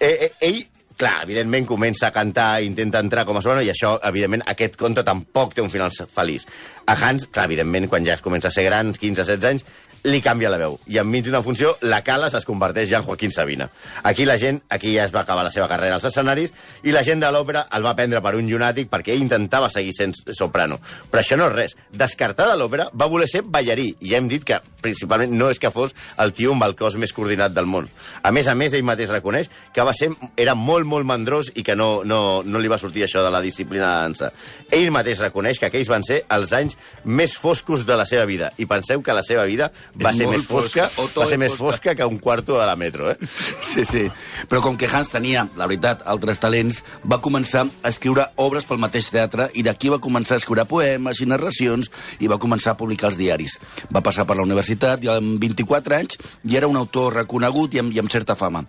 Eh, 0.00 0.16
eh, 0.26 0.30
ell, 0.48 0.62
clar, 0.96 1.22
evidentment 1.26 1.66
comença 1.68 2.08
a 2.08 2.12
cantar, 2.14 2.62
intenta 2.64 3.02
entrar 3.04 3.26
com 3.28 3.36
a 3.36 3.42
soprano, 3.44 3.60
i 3.60 3.68
això, 3.68 3.94
evidentment, 4.08 4.46
aquest 4.48 4.78
conte 4.80 5.04
tampoc 5.04 5.52
té 5.54 5.60
un 5.60 5.68
final 5.72 5.92
feliç. 5.92 6.46
A 6.88 6.96
Hans, 6.96 7.28
clar, 7.28 7.44
evidentment, 7.50 7.88
quan 7.92 8.08
ja 8.08 8.16
es 8.16 8.24
comença 8.24 8.48
a 8.48 8.54
ser 8.54 8.64
gran, 8.64 8.94
15-16 8.96 9.48
anys, 9.50 9.66
li 10.04 10.20
canvia 10.24 10.50
la 10.50 10.58
veu. 10.60 10.78
I 10.88 10.98
enmig 11.02 11.26
d'una 11.26 11.42
funció, 11.42 11.74
la 11.82 12.00
Calas 12.06 12.34
es 12.38 12.46
converteix 12.48 12.88
ja 12.90 13.00
en 13.00 13.06
Joaquín 13.06 13.32
Sabina. 13.32 13.68
Aquí 14.02 14.24
la 14.24 14.38
gent, 14.38 14.62
aquí 14.68 14.94
ja 14.94 15.04
es 15.04 15.14
va 15.14 15.20
acabar 15.20 15.44
la 15.44 15.52
seva 15.52 15.68
carrera 15.68 15.96
als 15.96 16.06
escenaris, 16.08 16.52
i 16.82 16.94
la 16.94 17.02
gent 17.04 17.20
de 17.20 17.30
l'òpera 17.32 17.66
el 17.76 17.84
va 17.84 17.94
prendre 17.98 18.22
per 18.24 18.34
un 18.38 18.48
llunàtic 18.48 18.90
perquè 18.90 19.14
ell 19.14 19.24
intentava 19.24 19.68
seguir 19.68 19.92
sent 19.96 20.14
soprano. 20.36 20.80
Però 21.10 21.22
això 21.22 21.36
no 21.36 21.50
és 21.50 21.54
res. 21.54 21.76
Descartada 21.92 22.56
l'òpera, 22.56 22.88
va 22.94 23.10
voler 23.10 23.28
ser 23.28 23.42
ballarí. 23.44 23.90
I 24.00 24.14
ja 24.14 24.20
hem 24.20 24.28
dit 24.30 24.44
que, 24.46 24.60
principalment, 24.80 25.36
no 25.36 25.50
és 25.50 25.60
que 25.60 25.72
fos 25.74 25.94
el 26.18 26.32
tio 26.36 26.54
amb 26.56 26.64
el 26.66 26.76
cos 26.78 26.96
més 27.00 27.12
coordinat 27.12 27.54
del 27.56 27.68
món. 27.68 27.88
A 28.22 28.32
més 28.32 28.48
a 28.48 28.54
més, 28.54 28.74
ell 28.74 28.86
mateix 28.86 29.12
reconeix 29.12 29.50
que 29.74 29.84
va 29.86 29.94
ser, 29.96 30.10
era 30.36 30.54
molt, 30.54 30.88
molt 30.88 31.06
mandrós 31.08 31.52
i 31.54 31.64
que 31.66 31.76
no, 31.76 32.02
no, 32.04 32.42
no 32.44 32.62
li 32.62 32.70
va 32.70 32.80
sortir 32.80 33.04
això 33.06 33.24
de 33.24 33.32
la 33.32 33.42
disciplina 33.44 33.86
de 33.86 34.08
dansa. 34.08 34.32
Ell 34.70 34.90
mateix 34.94 35.20
reconeix 35.20 35.60
que 35.60 35.68
aquells 35.68 35.90
van 35.92 36.06
ser 36.06 36.22
els 36.30 36.52
anys 36.56 36.78
més 37.04 37.36
foscos 37.36 37.84
de 37.86 37.96
la 37.98 38.06
seva 38.08 38.24
vida. 38.28 38.50
I 38.58 38.68
penseu 38.70 39.02
que 39.02 39.16
la 39.16 39.24
seva 39.26 39.44
vida 39.48 39.70
va 39.98 40.12
ser 40.14 40.28
més 40.30 40.44
fosca, 40.46 40.86
fosca, 40.92 41.20
va 41.20 41.26
ser 41.26 41.36
és 41.38 41.42
més 41.42 41.56
fosca. 41.58 41.94
que 41.96 42.06
un 42.06 42.18
quarto 42.18 42.58
de 42.58 42.66
la 42.66 42.76
metro, 42.76 43.10
eh? 43.10 43.16
Sí, 43.70 43.84
sí. 43.84 44.04
Però 44.48 44.60
com 44.62 44.76
que 44.78 44.88
Hans 44.90 45.10
tenia, 45.12 45.46
la 45.56 45.66
veritat, 45.70 46.04
altres 46.06 46.40
talents, 46.42 46.82
va 47.04 47.20
començar 47.22 47.66
a 47.66 47.92
escriure 47.92 48.26
obres 48.42 48.66
pel 48.68 48.80
mateix 48.82 49.10
teatre 49.10 49.50
i 49.54 49.64
d'aquí 49.66 49.90
va 49.92 50.00
començar 50.02 50.36
a 50.36 50.42
escriure 50.42 50.66
poemes 50.70 51.20
i 51.20 51.28
narracions 51.30 51.90
i 52.20 52.30
va 52.30 52.40
començar 52.42 52.74
a 52.74 52.80
publicar 52.80 53.10
als 53.10 53.18
diaris. 53.20 53.58
Va 53.90 54.04
passar 54.04 54.26
per 54.26 54.38
la 54.38 54.46
universitat 54.46 55.04
i 55.04 55.12
amb 55.12 55.38
24 55.42 55.98
anys 55.98 56.18
i 56.44 56.56
era 56.56 56.70
un 56.70 56.78
autor 56.78 57.14
reconegut 57.22 57.74
i 57.74 57.82
amb, 57.82 57.94
i 57.94 58.02
amb 58.02 58.10
certa 58.12 58.36
fama. 58.38 58.64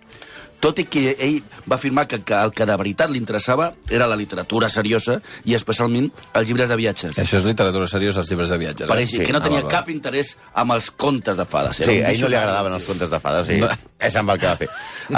Tot 0.62 0.78
i 0.78 0.84
que 0.86 1.16
ell 1.18 1.40
va 1.66 1.74
afirmar 1.74 2.04
que, 2.06 2.20
que 2.22 2.36
el 2.38 2.52
que 2.54 2.66
de 2.68 2.76
veritat 2.78 3.10
li 3.10 3.18
interessava 3.18 3.72
era 3.90 4.06
la 4.06 4.16
literatura 4.18 4.68
seriosa 4.70 5.16
i 5.48 5.56
especialment 5.58 6.06
els 6.38 6.46
llibres 6.46 6.70
de 6.70 6.76
viatges. 6.78 7.18
Això 7.18 7.40
és 7.40 7.46
literatura 7.48 7.88
seriosa, 7.90 8.22
els 8.22 8.30
llibres 8.30 8.52
de 8.52 8.58
viatges. 8.60 8.90
Per 8.90 8.98
eh? 9.00 9.02
ell, 9.02 9.26
que 9.26 9.34
no 9.34 9.40
tenia 9.42 9.64
cap 9.72 9.90
interès 9.90 10.36
amb 10.62 10.76
els 10.76 10.92
contes 10.94 11.38
de 11.38 11.46
fades. 11.50 11.80
Sí, 11.80 11.88
Era 11.88 12.12
a 12.12 12.12
ell 12.12 12.22
no 12.22 12.30
li 12.30 12.38
agradaven 12.38 12.76
els 12.78 12.86
contes 12.86 13.10
de 13.10 13.20
fades, 13.22 13.48
sí. 13.50 13.58
No. 13.58 13.70
És 14.02 14.18
amb 14.18 14.30
el 14.34 14.38
que 14.38 14.46
va 14.52 14.60
fer. 14.60 14.68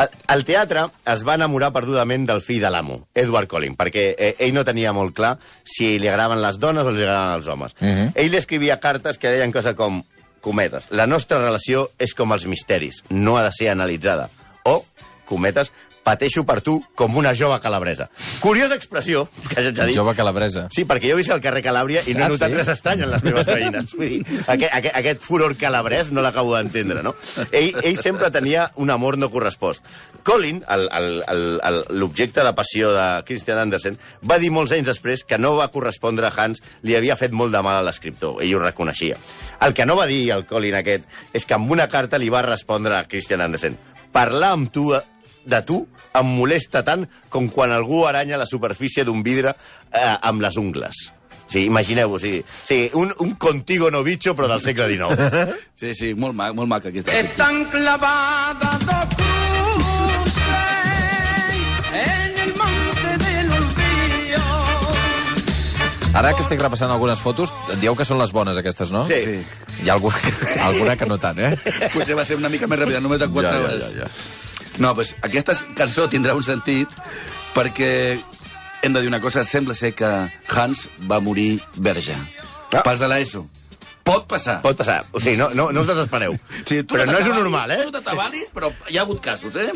Al, 0.01 0.17
al 0.33 0.45
teatre 0.49 0.87
es 1.13 1.25
va 1.29 1.37
enamorar 1.37 1.71
perdudament 1.77 2.25
del 2.29 2.41
fill 2.45 2.63
de 2.65 2.71
l'amo, 2.73 3.03
Edward 3.13 3.51
Collin, 3.51 3.77
perquè 3.77 4.07
eh, 4.17 4.31
ell 4.47 4.57
no 4.57 4.65
tenia 4.65 4.95
molt 4.97 5.13
clar 5.17 5.35
si 5.61 5.99
li 6.01 6.09
agradaven 6.09 6.41
les 6.41 6.61
dones 6.61 6.89
o 6.89 6.95
li 6.95 7.05
agradaven 7.05 7.37
els 7.43 7.53
homes. 7.53 7.77
Uh 7.81 7.87
-huh. 7.87 8.09
Ell 8.15 8.31
li 8.31 8.41
escrivia 8.41 8.81
cartes 8.81 9.19
que 9.19 9.29
deien 9.29 9.53
coses 9.53 9.77
com 9.77 10.03
cometes, 10.41 10.89
la 10.91 11.07
nostra 11.07 11.41
relació 11.41 11.91
és 11.99 12.15
com 12.15 12.33
els 12.33 12.47
misteris, 12.47 13.03
no 13.11 13.39
ha 13.39 13.45
de 13.45 13.53
ser 13.53 13.71
analitzada. 13.71 14.29
O, 14.65 14.83
cometes, 15.25 15.73
pateixo 16.05 16.43
per 16.45 16.59
tu 16.61 16.75
com 16.95 17.15
una 17.17 17.31
jove 17.33 17.57
calabresa. 17.65 18.11
Curiosa 18.45 18.75
expressió, 18.77 19.23
que 19.49 19.57
haig 19.63 19.71
de 19.73 19.87
dir. 19.89 19.95
Jove 19.97 20.13
calabresa. 20.15 20.67
Sí, 20.71 20.83
perquè 20.85 21.09
jo 21.09 21.15
he 21.17 21.23
vist 21.23 21.33
el 21.33 21.41
carrer 21.41 21.63
Calàbria 21.65 22.03
i 22.05 22.13
no 22.13 22.21
he 22.21 22.27
Ah, 22.27 22.29
notat 22.29 22.51
sí? 22.53 22.59
res 22.59 22.69
estrany 22.69 23.01
en 23.07 23.11
les 23.11 23.25
meves 23.25 23.47
veïnes. 23.49 23.95
Vull 23.97 24.11
dir, 24.13 24.19
aquest, 24.45 24.69
aquest, 24.77 24.97
aquest 25.01 25.23
furor 25.25 25.55
calabrès 25.57 26.11
no 26.13 26.21
l'acabo 26.21 26.53
d'entendre, 26.59 27.01
no? 27.03 27.15
Ell, 27.51 27.73
ell 27.83 27.97
sempre 27.97 28.29
tenia 28.31 28.67
un 28.77 28.93
amor 28.93 29.17
no 29.17 29.31
correspost. 29.33 29.81
Colin, 30.23 30.61
l'objecte 31.89 32.45
de 32.45 32.53
passió 32.55 32.93
de 32.93 33.07
Christian 33.25 33.59
Andersen, 33.65 33.97
va 34.29 34.39
dir 34.39 34.51
molts 34.53 34.73
anys 34.77 34.89
després 34.93 35.25
que 35.25 35.39
no 35.41 35.55
va 35.57 35.71
correspondre 35.73 36.29
a 36.29 36.33
Hans, 36.37 36.61
li 36.83 36.97
havia 36.97 37.17
fet 37.17 37.33
molt 37.33 37.53
de 37.55 37.63
mal 37.65 37.81
a 37.81 37.87
l'escriptor, 37.87 38.43
ell 38.45 38.55
ho 38.57 38.63
reconeixia. 38.63 39.17
El 39.65 39.73
que 39.75 39.87
no 39.87 39.97
va 39.97 40.07
dir 40.11 40.31
el 40.37 40.45
Colin 40.47 40.77
aquest 40.81 41.09
és 41.33 41.47
que 41.47 41.57
amb 41.57 41.71
una 41.73 41.89
carta 41.89 42.19
li 42.21 42.29
va 42.33 42.43
respondre 42.45 42.97
a 42.99 43.07
Christian 43.09 43.41
Andersen 43.45 43.79
parlar 44.15 44.53
amb 44.55 44.69
tu 44.71 44.93
de 45.45 45.61
tu 45.67 45.87
em 46.15 46.27
molesta 46.39 46.83
tant 46.87 47.07
com 47.29 47.49
quan 47.51 47.73
algú 47.75 48.05
aranya 48.07 48.39
la 48.39 48.47
superfície 48.47 49.05
d'un 49.05 49.23
vidre 49.27 49.51
eh, 49.93 50.17
amb 50.23 50.41
les 50.45 50.57
ungles. 50.57 50.95
Sí, 51.47 51.67
imagineu-vos, 51.69 52.23
sí. 52.23 52.39
sí 52.65 52.91
un, 52.95 53.13
un 53.21 53.35
contigo 53.35 53.91
no 53.91 54.03
bicho, 54.03 54.33
però 54.35 54.49
del 54.49 54.63
segle 54.65 54.89
XIX. 54.89 55.55
Sí, 55.85 55.93
sí, 55.95 56.15
molt 56.15 56.33
mac, 56.39 56.55
molt 56.57 56.69
maca 56.71 56.89
aquesta. 56.89 57.13
Están 57.19 57.65
clavadas 57.67 58.79
dos 58.87 59.05
cruces 59.19 60.35
en 61.93 62.39
el 62.47 62.55
monte 62.57 63.11
del 63.25 63.51
olvido. 63.53 64.43
Ara 66.15 66.33
que 66.33 66.43
estic 66.47 66.63
repassant 66.63 66.91
algunes 66.95 67.21
fotos, 67.21 67.53
dieu 67.83 67.95
que 67.99 68.07
són 68.09 68.21
les 68.23 68.33
bones, 68.33 68.57
aquestes, 68.57 68.91
no? 68.95 69.05
Sí. 69.11 69.19
Sí. 69.25 69.37
Hi 69.85 69.91
ha 69.91 69.99
alguna, 69.99 70.17
alguna 70.71 70.97
que 70.97 71.07
no 71.11 71.19
tant, 71.21 71.39
eh? 71.43 71.53
Potser 71.93 72.17
va 72.17 72.25
ser 72.25 72.39
una 72.41 72.49
mica 72.49 72.69
més 72.71 72.79
ràpida, 72.81 73.03
només 73.05 73.21
de 73.21 73.29
4 73.29 73.51
Ja, 73.51 73.55
ja, 73.59 73.69
hores. 73.69 73.83
ja, 73.83 74.07
ja. 74.07 74.09
No, 74.79 74.93
doncs 74.95 75.15
aquesta 75.23 75.57
cançó 75.79 76.09
tindrà 76.11 76.35
un 76.35 76.43
sentit 76.43 76.91
perquè 77.55 77.91
hem 78.85 78.93
de 78.93 79.01
dir 79.01 79.09
una 79.09 79.21
cosa, 79.21 79.45
sembla 79.45 79.75
ser 79.75 79.95
que 79.97 80.09
Hans 80.53 80.89
va 81.11 81.21
morir 81.21 81.61
verge. 81.77 82.17
Ah. 82.73 82.83
Pels 82.83 83.01
de 83.01 83.09
l'ESO. 83.09 83.45
Pot 84.05 84.27
passar. 84.29 84.59
Pot 84.61 84.77
passar. 84.77 84.99
O 85.17 85.21
sigui, 85.23 85.39
no, 85.41 85.49
no, 85.57 85.71
no 85.73 85.81
us 85.81 85.89
desespereu. 85.89 86.37
Sí, 86.69 86.83
tu 86.83 86.97
però 86.97 87.07
no 87.09 87.17
és 87.17 87.29
un 87.31 87.39
normal, 87.39 87.73
eh? 87.73 87.81
Tu 87.87 87.95
t'atabalis, 87.95 88.51
però 88.53 88.69
hi 88.91 88.99
ha 88.99 89.05
hagut 89.07 89.23
casos, 89.25 89.57
eh? 89.57 89.71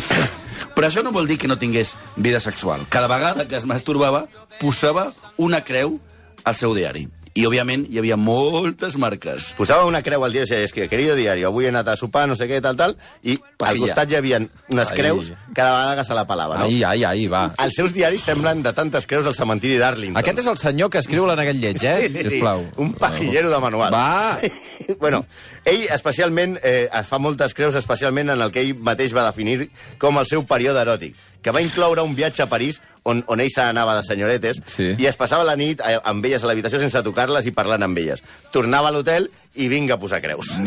Però 0.76 0.90
això 0.90 1.04
no 1.04 1.14
vol 1.14 1.28
dir 1.30 1.38
que 1.40 1.48
no 1.48 1.56
tingués 1.60 1.94
vida 2.16 2.40
sexual. 2.40 2.84
Cada 2.92 3.08
vegada 3.08 3.48
que 3.48 3.56
es 3.56 3.64
masturbava, 3.68 4.26
posava 4.60 5.08
una 5.38 5.62
creu 5.64 5.96
al 6.44 6.56
seu 6.56 6.74
diari. 6.76 7.06
I, 7.38 7.44
òbviament, 7.46 7.84
hi 7.86 8.00
havia 8.00 8.16
moltes 8.18 8.96
marques. 8.98 9.52
Posava 9.58 9.86
una 9.86 10.00
creu 10.02 10.24
al 10.26 10.32
diari, 10.34 10.64
és 10.64 10.72
que, 10.74 10.88
querido 10.90 11.14
diari, 11.14 11.44
avui 11.46 11.68
he 11.68 11.70
anat 11.70 11.92
a 11.92 11.94
sopar, 11.98 12.24
no 12.26 12.34
sé 12.38 12.48
què, 12.50 12.58
tal, 12.64 12.74
tal, 12.78 12.96
i 13.22 13.36
al 13.62 13.78
costat 13.78 14.10
hi 14.10 14.16
havia 14.18 14.40
unes 14.42 14.90
Ai. 14.90 14.96
creus 14.98 15.30
cada 15.54 15.76
vegada 15.76 15.94
que 16.00 16.04
se 16.08 16.16
la 16.18 16.24
pelava, 16.26 16.58
no? 16.58 16.66
Ai, 16.66 16.82
ai, 16.82 17.04
ai, 17.06 17.28
va. 17.30 17.44
Els 17.62 17.78
seus 17.78 17.94
diaris 17.94 18.24
semblen 18.26 18.64
de 18.66 18.72
tantes 18.74 19.06
creus 19.06 19.28
al 19.30 19.36
cementiri 19.38 19.78
d'Arlington. 19.78 20.18
Aquest 20.18 20.42
és 20.42 20.50
el 20.50 20.58
senyor 20.58 20.90
que 20.90 20.98
escriu 20.98 21.28
l'Aneguet 21.30 21.62
Lleig, 21.62 21.86
eh? 21.86 22.10
Sisplau. 22.24 22.66
Un 22.82 22.92
pajillero 22.98 23.54
de 23.54 23.62
manual. 23.62 23.94
Va! 23.94 24.38
bueno, 25.04 25.22
ell 25.62 25.86
especialment 25.94 26.58
eh, 26.64 26.88
es 26.90 27.06
fa 27.06 27.22
moltes 27.22 27.54
creus 27.54 27.78
especialment 27.78 28.34
en 28.34 28.42
el 28.42 28.50
que 28.50 28.66
ell 28.66 28.74
mateix 28.82 29.14
va 29.14 29.28
definir 29.30 29.70
com 30.02 30.18
el 30.18 30.26
seu 30.26 30.42
període 30.42 30.82
eròtic, 30.82 31.14
que 31.42 31.54
va 31.54 31.62
incloure 31.62 32.02
un 32.02 32.18
viatge 32.18 32.42
a 32.42 32.50
París 32.50 32.82
on, 33.08 33.24
on 33.32 33.40
ell 33.40 33.50
s'anava 33.52 33.96
de 33.98 34.04
senyoretes 34.06 34.60
Sí. 34.68 34.90
i 35.00 35.08
es 35.08 35.16
passava 35.16 35.46
la 35.48 35.56
nit 35.56 35.80
eh, 35.80 35.96
amb 36.04 36.24
elles 36.28 36.44
a 36.44 36.50
l'habitació 36.50 36.80
sense 36.82 37.02
tocar-les 37.06 37.48
i 37.48 37.54
parlant 37.56 37.82
amb 37.88 37.98
elles. 37.98 38.22
Tornava 38.54 38.92
a 38.92 38.94
l'hotel 38.94 39.30
i 39.56 39.68
vinga 39.72 39.96
a 39.96 40.00
posar 40.02 40.20
creus. 40.24 40.52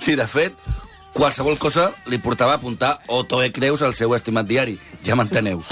Sí, 0.00 0.14
de 0.16 0.26
fet, 0.26 0.54
qualsevol 1.16 1.58
cosa 1.60 1.90
li 2.10 2.18
portava 2.22 2.54
a 2.56 2.60
apuntar 2.60 2.94
Otoe 3.12 3.50
Creus 3.54 3.82
al 3.82 3.94
seu 3.94 4.14
estimat 4.16 4.46
diari. 4.48 4.76
Ja 5.04 5.16
m'enteneu. 5.18 5.62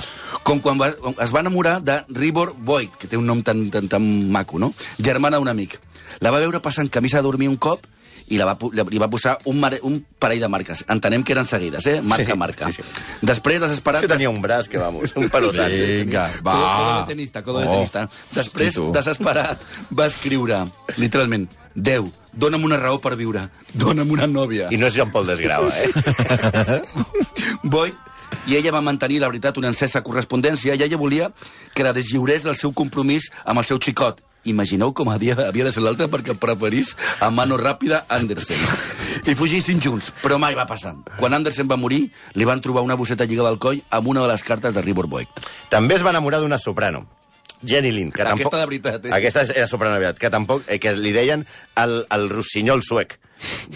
Com 0.45 0.61
quan 0.61 0.79
va, 0.81 0.91
es 1.25 1.33
va 1.35 1.41
enamorar 1.41 1.79
de 1.85 2.01
Ribor 2.13 2.53
Boyd, 2.57 2.97
que 3.01 3.09
té 3.09 3.17
un 3.17 3.27
nom 3.27 3.41
tan, 3.43 3.67
tan, 3.73 3.89
tan 3.89 4.05
maco, 4.33 4.59
no? 4.61 4.73
Germana 4.99 5.41
d'un 5.41 5.49
amic. 5.53 5.79
La 6.21 6.31
va 6.35 6.43
veure 6.43 6.61
passant 6.63 6.91
camisa 6.93 7.19
de 7.23 7.27
dormir 7.27 7.49
un 7.51 7.57
cop 7.57 7.87
i 8.29 8.39
la 8.41 8.47
va, 8.49 8.55
li 8.89 8.99
va 9.03 9.09
posar 9.13 9.39
un, 9.51 9.59
mare, 9.61 9.79
un 9.85 9.99
parell 10.19 10.41
de 10.41 10.49
marques. 10.49 10.85
Entenem 10.89 11.23
que 11.23 11.35
eren 11.35 11.45
seguides, 11.47 11.87
eh? 11.87 12.01
Marca, 12.03 12.33
Sí, 12.33 12.39
marca. 12.39 12.71
sí, 12.73 12.81
sí. 12.83 13.03
Després, 13.21 13.61
desesperat... 13.61 14.01
Que 14.07 14.09
tenia 14.09 14.31
un 14.31 14.41
braç 14.43 14.69
que, 14.69 14.79
vamos, 14.79 15.13
un 15.17 15.29
pelotazo. 15.29 15.83
Vinga, 15.99 16.29
va. 16.47 16.55
Codo, 16.55 17.01
de 17.01 17.07
tenista, 17.15 17.43
codo 17.43 17.59
de 17.61 17.67
Oh, 17.69 17.75
tenista. 17.75 18.09
Després, 18.33 18.79
hosti, 18.79 18.93
desesperat, 18.97 19.61
va 19.93 20.07
escriure, 20.07 20.65
literalment, 20.97 21.49
Déu, 21.75 22.07
dona'm 22.33 22.63
una 22.63 22.77
raó 22.79 23.01
per 23.03 23.17
viure, 23.19 23.49
dona'm 23.75 24.11
una 24.15 24.29
nòvia. 24.31 24.69
I 24.71 24.77
no 24.79 24.87
és 24.87 24.95
Jean 24.95 25.11
Paul 25.11 25.27
Desgrava, 25.27 25.73
eh? 25.83 26.81
Boyd 27.63 27.95
i 28.47 28.57
ella 28.59 28.73
va 28.75 28.81
mantenir, 28.83 29.21
la 29.23 29.29
veritat, 29.31 29.59
una 29.59 29.71
encesa 29.73 30.03
correspondència 30.07 30.75
i 30.75 30.83
ella 30.85 30.99
volia 31.01 31.31
que 31.75 31.85
la 31.87 31.93
deslliurés 31.97 32.43
del 32.47 32.57
seu 32.59 32.73
compromís 32.73 33.29
amb 33.45 33.61
el 33.63 33.67
seu 33.69 33.79
xicot. 33.83 34.21
Imagineu 34.45 34.93
com 34.93 35.09
havia, 35.11 35.37
havia 35.49 35.65
de 35.65 35.73
ser 35.73 35.83
l'altre 35.85 36.09
perquè 36.13 36.37
preferís 36.37 36.95
a 37.25 37.31
mano 37.33 37.57
ràpida 37.61 38.05
Andersen. 38.13 38.61
I 39.25 39.35
fugissin 39.39 39.81
junts, 39.81 40.13
però 40.21 40.39
mai 40.39 40.57
va 40.59 40.67
passar. 40.69 40.95
Quan 41.19 41.35
Andersen 41.37 41.69
va 41.71 41.81
morir, 41.81 42.11
li 42.37 42.45
van 42.49 42.61
trobar 42.61 42.85
una 42.85 42.97
bosseta 43.01 43.25
lligada 43.25 43.49
al 43.49 43.59
coll 43.59 43.81
amb 43.91 44.13
una 44.13 44.25
de 44.27 44.33
les 44.35 44.45
cartes 44.45 44.75
de 44.77 44.85
Ribor 44.85 45.09
Boyd. 45.09 45.45
També 45.73 45.97
es 45.97 46.05
va 46.05 46.13
enamorar 46.13 46.43
d'una 46.45 46.61
soprano. 46.61 47.07
Jenny 47.65 47.91
Lind, 47.93 48.13
que 48.13 48.23
Aquesta 48.23 48.37
tampoc... 48.37 48.59
de 48.61 48.67
veritat, 48.67 49.07
eh? 49.07 49.13
Aquesta 49.17 49.45
era 49.55 49.67
soprano 49.67 49.97
veritat, 49.97 50.21
que 50.21 50.31
tampoc... 50.31 50.67
Eh, 50.69 50.79
que 50.79 50.93
li 50.97 51.15
deien 51.17 51.47
el, 51.81 52.03
el 52.13 52.29
rossinyol 52.29 52.85
suec 52.85 53.17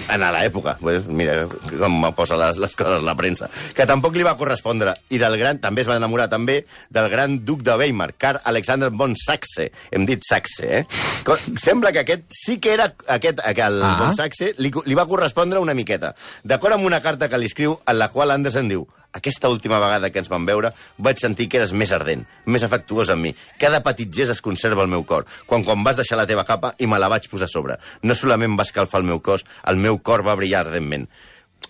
en 0.08 0.22
l'època. 0.32 0.76
Pues, 0.80 1.06
mira 1.06 1.46
com 1.78 1.98
posa 2.16 2.36
les, 2.40 2.58
les 2.62 2.74
coses 2.78 3.02
la 3.04 3.14
premsa. 3.18 3.48
Que 3.74 3.86
tampoc 3.86 4.16
li 4.16 4.24
va 4.26 4.36
correspondre. 4.38 4.94
I 5.10 5.18
del 5.20 5.36
gran, 5.40 5.58
també 5.62 5.82
es 5.84 5.88
va 5.90 5.96
enamorar 6.00 6.28
també 6.32 6.60
del 6.90 7.08
gran 7.12 7.38
duc 7.44 7.62
de 7.66 7.76
Weimar, 7.76 8.12
Karl 8.16 8.40
Alexander 8.44 8.90
von 8.90 9.16
Saxe. 9.16 9.70
Hem 9.90 10.06
dit 10.08 10.22
Saxe, 10.26 10.68
eh? 10.80 10.84
Co- 11.24 11.38
Sembla 11.60 11.92
que 11.92 12.04
aquest 12.06 12.24
sí 12.32 12.58
que 12.60 12.72
era... 12.76 12.92
Aquest, 13.08 13.40
el 13.44 13.82
Ah. 13.82 13.96
von 14.00 14.14
Saxe 14.16 14.54
li, 14.58 14.70
li 14.86 14.94
va 14.94 15.06
correspondre 15.06 15.58
una 15.60 15.74
miqueta. 15.74 16.14
D'acord 16.44 16.74
amb 16.78 16.86
una 16.86 17.00
carta 17.02 17.28
que 17.28 17.38
li 17.38 17.46
escriu 17.46 17.78
en 17.86 17.98
la 17.98 18.08
qual 18.14 18.30
Andersen 18.30 18.68
diu 18.68 18.86
aquesta 19.18 19.50
última 19.52 19.78
vegada 19.82 20.10
que 20.10 20.22
ens 20.22 20.30
vam 20.32 20.46
veure 20.48 20.72
vaig 20.98 21.20
sentir 21.20 21.48
que 21.50 21.60
eres 21.60 21.74
més 21.76 21.92
ardent, 21.94 22.24
més 22.46 22.64
afectuós 22.64 23.12
amb 23.14 23.28
mi. 23.28 23.34
Cada 23.60 23.82
petit 23.84 24.12
gest 24.14 24.36
es 24.36 24.44
conserva 24.44 24.84
al 24.84 24.92
meu 24.92 25.04
cor. 25.04 25.26
Quan, 25.46 25.66
quan 25.66 25.84
vas 25.86 25.98
deixar 25.98 26.18
la 26.20 26.28
teva 26.30 26.46
capa 26.48 26.74
i 26.78 26.86
me 26.86 27.00
la 27.00 27.10
vaig 27.12 27.28
posar 27.30 27.50
a 27.50 27.54
sobre. 27.54 27.78
No 28.02 28.16
solament 28.16 28.56
va 28.58 28.66
escalfar 28.66 29.02
el 29.02 29.10
meu 29.10 29.20
cos, 29.24 29.44
el 29.66 29.82
meu 29.82 30.00
cor 30.02 30.24
va 30.26 30.38
brillar 30.38 30.64
ardentment. 30.66 31.08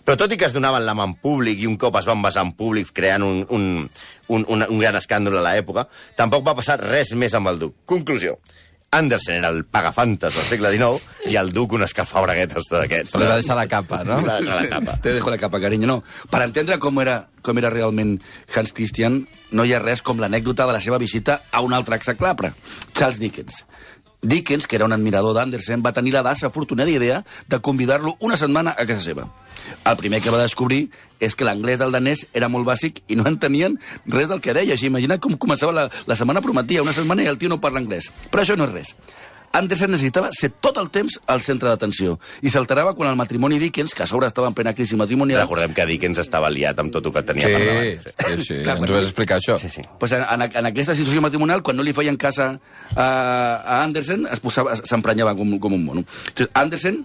Però 0.04 0.16
tot 0.20 0.32
i 0.32 0.38
que 0.40 0.46
es 0.48 0.54
donaven 0.56 0.84
la 0.84 0.94
mà 0.96 1.04
en 1.08 1.14
públic 1.20 1.60
i 1.60 1.66
un 1.68 1.76
cop 1.80 1.96
es 2.00 2.06
van 2.08 2.22
basar 2.24 2.44
en 2.46 2.54
públic 2.56 2.92
creant 2.96 3.24
un, 3.24 3.42
un, 3.52 3.66
un, 4.28 4.44
un, 4.48 4.64
un 4.64 4.80
gran 4.80 4.96
escàndol 4.96 5.36
a 5.40 5.44
l'època, 5.44 5.84
tampoc 6.16 6.46
va 6.46 6.56
passar 6.56 6.78
res 6.80 7.12
més 7.16 7.34
amb 7.36 7.52
el 7.52 7.60
duc. 7.60 7.76
Conclusió. 7.88 8.38
Andersen 8.90 9.36
era 9.36 9.48
el 9.52 9.64
pagafantes 9.68 10.34
del 10.34 10.46
segle 10.48 10.70
XIX 10.72 11.28
i 11.28 11.36
el 11.36 11.50
duc 11.52 11.74
un 11.76 11.84
escafabreguetes 11.84 12.70
d'aquests. 12.72 13.18
Li 13.20 13.28
va 13.28 13.36
deixar 13.36 13.56
la 13.58 13.66
capa, 13.68 14.00
no? 14.08 14.20
Li 14.22 14.28
va 14.30 14.38
deixar 14.40 14.62
la 14.62 14.70
capa. 14.70 14.94
Te 15.04 15.12
dejo 15.12 15.32
la 15.34 15.40
capa, 15.40 15.60
carinyo. 15.60 15.90
No, 15.90 15.98
per 16.30 16.40
entendre 16.46 16.78
com 16.80 17.02
era, 17.04 17.18
com 17.44 17.60
era 17.60 17.72
realment 17.74 18.16
Hans 18.54 18.72
Christian, 18.72 19.20
no 19.52 19.66
hi 19.68 19.74
ha 19.76 19.82
res 19.82 20.00
com 20.04 20.20
l'anècdota 20.22 20.64
de 20.68 20.78
la 20.78 20.80
seva 20.80 21.00
visita 21.02 21.42
a 21.52 21.60
un 21.64 21.76
altre 21.76 22.00
exaclapre, 22.00 22.54
Charles 22.94 23.20
Dickens. 23.20 23.64
Dickens, 24.22 24.66
que 24.66 24.76
era 24.76 24.84
un 24.84 24.92
admirador 24.92 25.34
d'Andersen, 25.36 25.82
va 25.84 25.92
tenir 25.92 26.12
la 26.12 26.24
desafortunada 26.26 26.90
idea 26.90 27.24
de 27.46 27.60
convidar-lo 27.60 28.16
una 28.20 28.36
setmana 28.36 28.74
a 28.76 28.86
casa 28.86 29.00
seva. 29.00 29.28
El 29.84 29.96
primer 29.96 30.20
que 30.22 30.30
va 30.34 30.42
descobrir 30.42 30.88
és 31.20 31.36
que 31.36 31.46
l'anglès 31.46 31.78
del 31.78 31.94
danès 31.94 32.26
era 32.32 32.48
molt 32.50 32.66
bàsic 32.66 33.02
i 33.08 33.18
no 33.18 33.26
entenien 33.30 33.78
res 34.06 34.28
del 34.28 34.42
que 34.42 34.54
deia. 34.54 34.74
Així, 34.74 34.90
imagina't 34.90 35.22
com 35.22 35.38
començava 35.38 35.74
la, 35.74 35.88
la 36.06 36.18
setmana 36.18 36.42
prometia, 36.42 36.82
una 36.82 36.96
setmana 36.96 37.22
i 37.22 37.30
el 37.30 37.38
tio 37.38 37.50
no 37.52 37.60
parla 37.62 37.82
anglès. 37.82 38.10
Però 38.32 38.42
això 38.42 38.58
no 38.58 38.66
és 38.66 38.74
res. 38.74 38.94
Andersen 39.52 39.90
necessitava 39.90 40.28
ser 40.36 40.50
tot 40.60 40.76
el 40.78 40.90
temps 40.92 41.18
al 41.26 41.40
centre 41.40 41.68
d'atenció 41.70 42.18
i 42.42 42.50
s'alterava 42.52 42.92
quan 42.94 43.10
el 43.10 43.16
matrimoni 43.16 43.58
Dickens, 43.58 43.94
que 43.94 44.02
a 44.04 44.06
sobre 44.06 44.26
estava 44.28 44.48
en 44.48 44.54
plena 44.54 44.74
crisi 44.74 44.96
matrimonial, 44.96 45.40
Recordem 45.40 45.72
que 45.74 45.86
Dickens 45.88 46.18
estava 46.18 46.50
liat 46.52 46.78
amb 46.78 46.92
tot 46.92 47.06
el 47.06 47.12
que 47.16 47.22
tenia 47.22 47.48
Sí, 47.48 47.54
per 47.54 47.66
davant. 47.66 48.38
sí, 48.38 48.44
sí. 48.44 48.58
Clar, 48.64 48.76
Ens 48.76 48.84
bueno. 48.84 48.94
vas 48.94 49.04
explicar 49.08 49.38
això. 49.40 49.58
Sí, 49.58 49.70
sí. 49.70 49.82
pues 49.98 50.12
en, 50.12 50.22
en, 50.28 50.42
en 50.52 50.66
aquesta 50.66 50.94
situació 50.94 51.22
matrimonial, 51.24 51.62
quan 51.62 51.76
no 51.76 51.82
li 51.86 51.92
feien 51.96 52.16
casa 52.16 52.58
a, 52.94 53.06
a 53.06 53.82
Andersen, 53.82 54.26
posava, 54.42 54.76
s'emprenyava 54.76 55.34
com, 55.38 55.58
com 55.58 55.72
un 55.74 55.84
mono. 55.84 56.04
Andersen, 56.54 57.04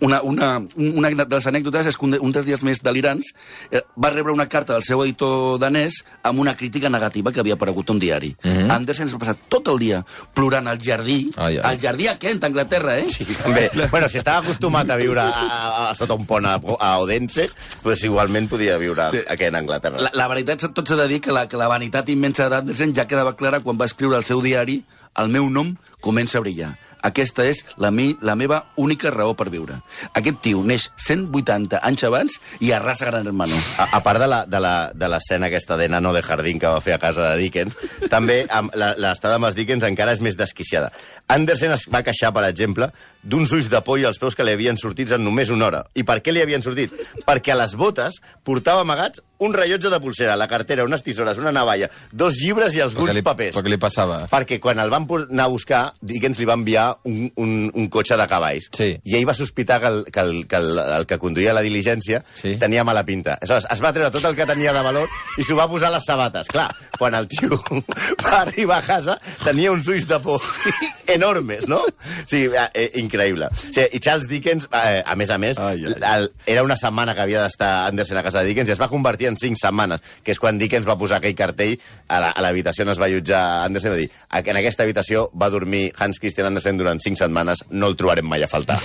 una, 0.00 0.20
una, 0.22 0.62
una 0.76 1.10
de 1.10 1.26
les 1.36 1.46
anècdotes 1.46 1.86
és 1.86 1.96
que 1.96 2.04
un, 2.04 2.10
de, 2.12 2.18
un 2.20 2.32
dels 2.32 2.46
dies 2.46 2.62
més 2.66 2.82
delirants 2.82 3.32
eh, 3.70 3.82
va 3.96 4.10
rebre 4.10 4.32
una 4.32 4.48
carta 4.48 4.74
del 4.74 4.84
seu 4.86 5.02
editor 5.04 5.58
danès 5.60 6.00
amb 6.22 6.40
una 6.40 6.54
crítica 6.56 6.88
negativa 6.90 7.32
que 7.32 7.40
havia 7.40 7.54
aparegut 7.54 7.90
a 7.90 7.92
un 7.92 7.98
diari. 7.98 8.36
Mm 8.42 8.50
-hmm. 8.50 8.70
Andersen 8.70 9.06
es 9.06 9.14
va 9.14 9.18
passar 9.18 9.36
tot 9.48 9.68
el 9.68 9.78
dia 9.78 10.04
plorant 10.34 10.68
al 10.68 10.78
jardí, 10.78 11.30
Ai, 11.36 11.56
ai. 11.58 11.62
al 11.62 11.78
jardí 11.80 12.08
a 12.08 12.18
Kent, 12.18 12.44
a 12.44 12.46
Anglaterra, 12.46 12.98
eh? 12.98 13.06
Sí. 13.08 13.24
També, 13.24 13.70
bueno, 13.90 14.08
si 14.08 14.18
estava 14.18 14.38
acostumat 14.38 14.90
a 14.90 14.96
viure 14.96 15.20
a, 15.20 15.28
a, 15.28 15.90
a 15.90 15.94
sota 15.94 16.14
un 16.14 16.26
pont 16.26 16.46
a, 16.46 16.60
a 16.78 16.98
Odense, 16.98 17.48
pues 17.82 18.02
igualment 18.04 18.48
podia 18.48 18.76
viure 18.78 19.10
Sí. 19.10 19.18
aquí 19.28 19.44
en 19.44 19.54
Anglaterra. 19.56 20.00
La, 20.00 20.10
la 20.12 20.28
veritat, 20.28 20.72
tot 20.74 20.86
s'ha 20.88 20.96
de 20.96 21.08
dir 21.08 21.20
que 21.20 21.32
la, 21.32 21.46
que 21.48 21.56
la 21.56 21.68
vanitat 21.68 22.08
immensa 22.08 22.48
d'Andersen 22.48 22.94
ja 22.94 23.06
quedava 23.06 23.36
clara 23.36 23.60
quan 23.60 23.78
va 23.80 23.84
escriure 23.86 24.16
al 24.16 24.24
seu 24.24 24.40
diari 24.42 24.84
el 25.16 25.28
meu 25.28 25.48
nom 25.50 25.76
comença 26.00 26.38
a 26.38 26.40
brillar. 26.40 26.78
Aquesta 27.02 27.44
és 27.48 27.64
la, 27.76 27.90
mi, 27.90 28.16
la 28.20 28.34
meva 28.36 28.64
única 28.76 29.10
raó 29.10 29.34
per 29.34 29.48
viure. 29.50 29.80
Aquest 30.14 30.40
tio 30.44 30.62
neix 30.64 30.90
180 30.96 31.80
anys 31.82 32.04
abans 32.04 32.38
i 32.60 32.72
arrasa 32.72 33.06
Gran 33.10 33.26
Hermano. 33.26 33.56
A, 33.78 33.88
a 33.98 34.02
part 34.04 34.20
de 34.20 34.26
la- 34.28 34.44
de 34.46 35.08
l'escena 35.08 35.46
aquesta 35.46 35.76
de 35.76 35.88
Nano 35.88 36.12
de 36.12 36.22
Jardín 36.22 36.58
que 36.60 36.66
va 36.66 36.80
fer 36.80 36.94
a 36.94 36.98
casa 36.98 37.30
de 37.30 37.38
Dickens, 37.42 37.76
també 38.10 38.42
l'estada 38.74 39.36
amb 39.36 39.46
els 39.48 39.54
Dickens 39.56 39.84
encara 39.84 40.12
és 40.12 40.20
més 40.20 40.36
desquiciada. 40.36 40.90
Andersen 41.28 41.72
es 41.72 41.86
va 41.92 42.02
queixar, 42.02 42.32
per 42.34 42.44
exemple, 42.48 42.90
d'uns 43.22 43.52
ulls 43.52 43.68
de 43.70 43.80
poll 43.84 44.04
als 44.08 44.18
peus 44.18 44.34
que 44.36 44.44
li 44.46 44.52
havien 44.56 44.78
sortit 44.80 45.10
en 45.12 45.24
només 45.24 45.50
una 45.50 45.66
hora. 45.66 45.82
I 45.94 46.04
per 46.08 46.20
què 46.24 46.32
li 46.32 46.40
havien 46.42 46.62
sortit? 46.64 46.92
Perquè 47.26 47.52
a 47.52 47.58
les 47.60 47.74
botes 47.76 48.20
portava 48.44 48.80
amagats 48.86 49.20
un 49.40 49.54
rellotge 49.56 49.88
de 49.88 49.96
pulsera, 50.00 50.34
la 50.36 50.46
cartera, 50.48 50.84
unes 50.84 51.02
tisores, 51.02 51.38
una 51.40 51.48
navalla, 51.52 51.86
dos 52.12 52.34
llibres 52.36 52.74
i 52.76 52.80
alguns 52.84 53.14
li, 53.16 53.22
papers. 53.24 53.54
però 53.56 53.64
què 53.64 53.70
li 53.72 53.78
passava? 53.80 54.18
Perquè 54.28 54.58
quan 54.60 54.78
el 54.82 54.90
van 54.92 55.06
anar 55.30 55.46
a 55.46 55.48
buscar, 55.52 55.94
Dickens 56.02 56.38
li 56.38 56.44
va 56.44 56.58
enviar 56.58 56.90
un, 57.08 57.30
un, 57.40 57.70
un 57.74 57.88
cotxe 57.88 58.18
de 58.20 58.26
cavalls. 58.28 58.68
Sí. 58.76 58.90
I 59.02 59.16
ell 59.16 59.24
va 59.28 59.32
sospitar 59.32 59.80
que 59.80 59.86
el 59.88 60.04
que, 60.12 60.20
el, 60.20 60.46
que 60.46 60.56
el, 60.60 60.78
el 60.78 61.06
que 61.08 61.18
conduïa 61.18 61.54
la 61.56 61.62
diligència 61.64 62.20
Sí. 62.34 62.56
tenia 62.60 62.84
mala 62.84 63.04
pinta. 63.08 63.38
Aleshores, 63.40 63.66
es 63.72 63.80
va 63.80 63.94
treure 63.96 64.10
tot 64.12 64.24
el 64.28 64.36
que 64.36 64.44
tenia 64.46 64.74
de 64.76 64.82
valor 64.84 65.08
i 65.38 65.44
s'ho 65.44 65.56
va 65.56 65.68
posar 65.72 65.88
a 65.88 65.96
les 65.96 66.04
sabates. 66.04 66.46
Clar, 66.52 66.68
quan 66.98 67.14
el 67.16 67.26
tio 67.28 67.56
va 68.24 68.42
arribar 68.42 68.78
a 68.82 68.86
casa, 68.86 69.16
tenia 69.42 69.72
uns 69.72 69.88
ulls 69.88 70.04
de 70.08 70.20
por 70.20 70.40
enormes, 71.06 71.66
no? 71.68 71.80
Sí, 72.26 72.44
eh, 72.44 72.68
eh, 72.74 72.90
increïble. 73.10 73.50
O 73.50 73.60
sigui, 73.66 73.88
I 73.98 74.00
Charles 74.00 74.28
Dickens, 74.30 74.68
eh, 74.72 75.02
a 75.04 75.16
més 75.18 75.30
a 75.30 75.38
més, 75.42 75.58
Ai, 75.58 75.84
ai. 75.84 75.98
el, 76.14 76.30
era 76.46 76.62
una 76.64 76.78
setmana 76.78 77.14
que 77.14 77.26
havia 77.26 77.42
d'estar 77.44 77.88
Andersen 77.90 78.16
a 78.16 78.24
casa 78.24 78.40
de 78.40 78.48
Dickens 78.52 78.70
i 78.70 78.76
es 78.78 78.80
va 78.80 78.88
convertir 78.88 79.28
en 79.28 79.36
cinc 79.36 79.58
setmanes, 79.60 80.00
que 80.24 80.32
és 80.32 80.40
quan 80.40 80.58
Dickens 80.58 80.88
va 80.88 80.96
posar 80.98 81.18
aquell 81.20 81.36
cartell 81.36 81.76
a 82.08 82.40
l'habitació 82.40 82.86
on 82.86 82.94
es 82.94 83.00
va 83.02 83.10
allotjar 83.10 83.42
Andersen 83.66 83.90
i 83.90 83.94
va 83.94 84.00
dir 84.00 84.10
en 84.50 84.58
aquesta 84.60 84.84
habitació 84.86 85.26
va 85.40 85.50
dormir 85.50 85.90
Hans 85.98 86.18
Christian 86.22 86.46
Andersen 86.48 86.78
durant 86.78 87.00
cinc 87.02 87.18
setmanes, 87.18 87.64
no 87.70 87.90
el 87.90 87.96
trobarem 87.98 88.26
mai 88.26 88.42
a 88.42 88.48
faltar. 88.50 88.78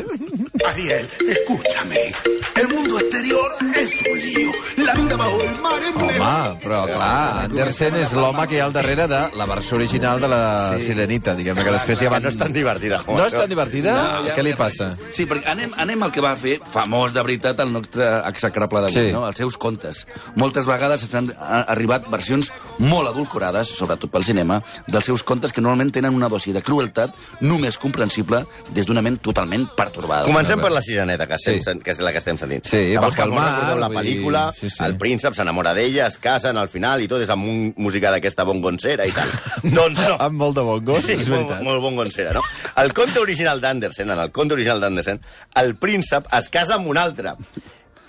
Ariel, 0.70 1.08
escúchame. 1.28 2.12
El 2.56 2.68
mundo 2.68 2.98
exterior 3.00 3.52
es 3.76 3.90
un 4.10 4.18
lío. 4.20 4.50
Home, 4.90 6.56
però 6.62 6.80
clar, 6.88 7.44
Andersen 7.44 7.94
és 8.00 8.12
l'home 8.16 8.46
que 8.50 8.56
hi 8.56 8.60
ha 8.62 8.64
al 8.66 8.72
darrere 8.74 9.04
de 9.10 9.18
la 9.38 9.46
versió 9.46 9.76
original 9.76 10.20
de 10.22 10.28
la 10.30 10.40
sí. 10.74 10.86
Sirenita, 10.88 11.34
diguem-ne, 11.38 11.62
que 11.66 11.74
després 11.74 12.00
ja 12.02 12.10
van... 12.10 12.24
no 12.24 12.30
és 12.32 12.38
tan 12.40 12.52
divertida 12.54 12.98
com 13.06 13.14
No 13.18 13.26
és 13.28 13.34
tan 13.36 13.48
divertida? 13.50 13.92
No, 13.94 14.24
ja- 14.26 14.34
Què 14.34 14.42
li 14.46 14.54
passa? 14.58 14.88
Sí, 15.14 15.26
perquè 15.30 15.50
anem, 15.52 15.72
anem 15.78 16.02
al 16.06 16.10
que 16.14 16.22
va 16.24 16.32
fer 16.40 16.56
famós 16.74 17.14
de 17.14 17.22
veritat 17.26 17.60
el 17.62 17.70
nostre 17.74 18.06
execrable 18.30 18.82
d'avui, 18.86 18.96
Sí. 18.96 19.12
no? 19.14 19.22
els 19.28 19.38
seus 19.38 19.56
contes. 19.60 20.06
Moltes 20.34 20.66
vegades 20.66 21.04
ens 21.06 21.14
han 21.20 21.30
ha- 21.38 21.62
arribat 21.74 22.08
versions 22.10 22.50
molt 22.78 23.10
adulcorades, 23.12 23.70
sobretot 23.78 24.10
pel 24.10 24.24
cinema, 24.26 24.60
dels 24.88 25.04
seus 25.06 25.22
contes 25.22 25.52
que 25.52 25.60
normalment 25.62 25.92
tenen 25.94 26.14
una 26.18 26.28
dosi 26.32 26.52
de 26.56 26.62
crueltat 26.66 27.14
només 27.40 27.78
comprensible 27.78 28.42
des 28.74 28.86
d'una 28.90 29.02
ment 29.06 29.20
totalment 29.22 29.68
pertorbada. 29.76 30.24
Comencem 30.26 30.60
per 30.60 30.72
la 30.72 30.82
sireneta, 30.82 31.26
que, 31.30 31.34
estem, 31.38 31.60
Sí. 31.62 31.78
que 31.84 31.90
és 31.94 32.00
la 32.00 32.10
que 32.12 32.18
estem 32.18 32.38
sentint. 32.38 32.64
Sí, 32.66 32.76
va 32.96 33.00
Llavors, 33.00 33.14
cap 33.16 33.26
al 33.26 33.30
quan 33.34 33.40
mar, 33.44 33.50
recordeu 33.54 33.78
la 33.78 33.88
pel·lícula, 34.00 34.44
sí, 34.52 34.68
sí. 34.70 34.79
El 34.86 34.96
príncep 35.00 35.34
s'enamora 35.36 35.72
d'ella, 35.76 36.06
es 36.08 36.16
casen 36.18 36.56
al 36.60 36.68
final 36.72 37.02
i 37.04 37.08
tot 37.10 37.22
és 37.24 37.30
amb 37.32 37.46
un, 37.48 37.58
música 37.76 38.10
d'aquesta 38.14 38.44
bongoncera 38.48 39.06
i 39.06 39.12
tal. 39.16 39.28
doncs 39.78 40.00
no. 40.00 40.16
Amb 40.20 40.38
molt 40.40 40.56
de 40.56 40.64
bon 40.66 40.84
gos, 40.84 41.04
Sí, 41.04 41.16
és 41.18 41.28
molt, 41.28 41.48
veritat. 41.48 41.64
molt 41.66 41.82
bongoncera, 41.84 42.32
no? 42.36 42.42
El 42.82 42.94
conte 42.96 43.20
original 43.20 43.60
d'Andersen, 43.60 44.10
en 44.10 44.18
el 44.18 44.32
conte 44.32 44.54
original 44.56 44.80
d'Andersen, 44.80 45.20
el 45.62 45.76
príncep 45.76 46.30
es 46.38 46.48
casa 46.48 46.76
amb 46.78 46.88
un 46.92 46.98
altre. 47.00 47.34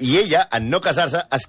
I 0.02 0.16
ella, 0.18 0.48
en 0.52 0.70
no 0.72 0.80
casar-se, 0.82 1.20
es, 1.30 1.46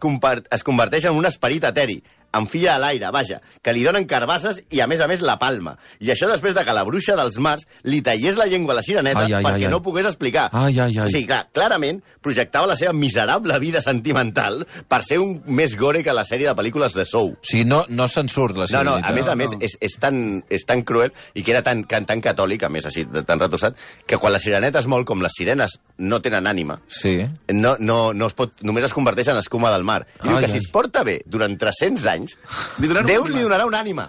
es 0.50 0.64
converteix 0.67 1.07
en 1.09 1.17
un 1.17 1.25
esperit 1.26 1.64
eteri, 1.64 2.02
amb 2.33 2.49
filla 2.51 2.75
a 2.77 2.79
l'aire, 2.81 3.11
vaja, 3.12 3.41
que 3.62 3.73
li 3.77 3.83
donen 3.85 4.07
carbasses 4.09 4.62
i, 4.71 4.81
a 4.81 4.87
més 4.89 5.01
a 5.01 5.09
més, 5.09 5.21
la 5.21 5.39
palma. 5.39 5.75
I 6.01 6.11
això 6.15 6.29
després 6.31 6.55
de 6.57 6.65
que 6.65 6.73
la 6.73 6.85
bruixa 6.85 7.17
dels 7.19 7.37
mars 7.39 7.67
li 7.85 8.01
tallés 8.03 8.37
la 8.41 8.47
llengua 8.47 8.73
a 8.73 8.79
la 8.81 8.83
sireneta 8.87 9.21
Ai, 9.27 9.33
ai, 9.35 9.45
perquè 9.45 9.62
ai, 9.62 9.65
ai. 9.67 9.71
no 9.71 9.83
pogués 9.83 10.07
explicar. 10.09 10.49
Ai, 10.53 10.79
ai, 10.81 10.97
ai. 10.99 11.07
O 11.07 11.11
sigui, 11.12 11.27
clar, 11.29 11.47
clarament 11.53 12.01
projectava 12.23 12.67
la 12.71 12.77
seva 12.79 12.93
miserable 12.97 13.59
vida 13.61 13.81
sentimental 13.83 14.62
per 14.89 15.03
ser 15.05 15.19
un 15.23 15.43
més 15.47 15.77
gore 15.79 16.03
que 16.03 16.12
la 16.15 16.25
sèrie 16.29 16.49
de 16.49 16.55
pel·lícules 16.59 16.95
de 16.97 17.05
Sou. 17.09 17.33
O 17.35 17.47
sigui, 17.47 17.65
no, 17.69 17.83
no 17.89 18.09
se'n 18.09 18.29
surt, 18.33 18.57
la 18.57 18.67
No, 18.73 18.83
no, 18.85 18.97
Sirenita. 18.97 19.09
a 19.09 19.12
més 19.12 19.29
a 19.29 19.35
més, 19.37 19.53
és, 19.61 19.77
és, 19.85 19.97
tan, 20.01 20.43
és 20.49 20.65
tan 20.65 20.83
cruel 20.89 21.12
i 21.35 21.43
que 21.45 21.53
era 21.53 21.62
tan, 21.62 21.85
tan, 21.85 22.07
tan 22.09 22.23
catòlic, 22.25 22.62
a 22.65 22.71
més 22.73 22.87
així, 22.89 23.05
tan 23.27 23.41
retossat, 23.43 23.77
que 24.07 24.17
quan 24.19 24.33
la 24.33 24.41
sireneta 24.41 24.81
es 24.81 24.87
mol, 24.89 25.05
com 25.05 25.21
les 25.21 25.33
sirenes 25.37 25.79
no 25.99 26.21
tenen 26.25 26.47
ànima, 26.47 26.81
Sí. 26.89 27.19
no, 27.53 27.77
no, 27.79 28.12
no 28.15 28.27
es 28.31 28.35
pot, 28.39 28.55
només 28.62 28.85
es 28.89 28.95
converteix 28.97 29.29
en 29.29 29.37
escuma 29.43 29.71
del 29.75 29.85
mar. 29.85 30.07
I 30.23 30.29
diu 30.29 30.37
Ai, 30.39 30.45
que 30.47 30.49
si 30.49 30.59
ai. 30.61 30.65
es 30.65 30.69
porta 30.73 31.03
bé 31.05 31.21
durant 31.27 31.59
300 31.59 32.07
anys, 32.07 32.22
Li 32.79 32.88
donaran 32.91 33.07
Déu 33.09 33.29
li 33.31 33.43
donarà 33.43 33.67
una 33.69 33.81
ànima. 33.85 34.09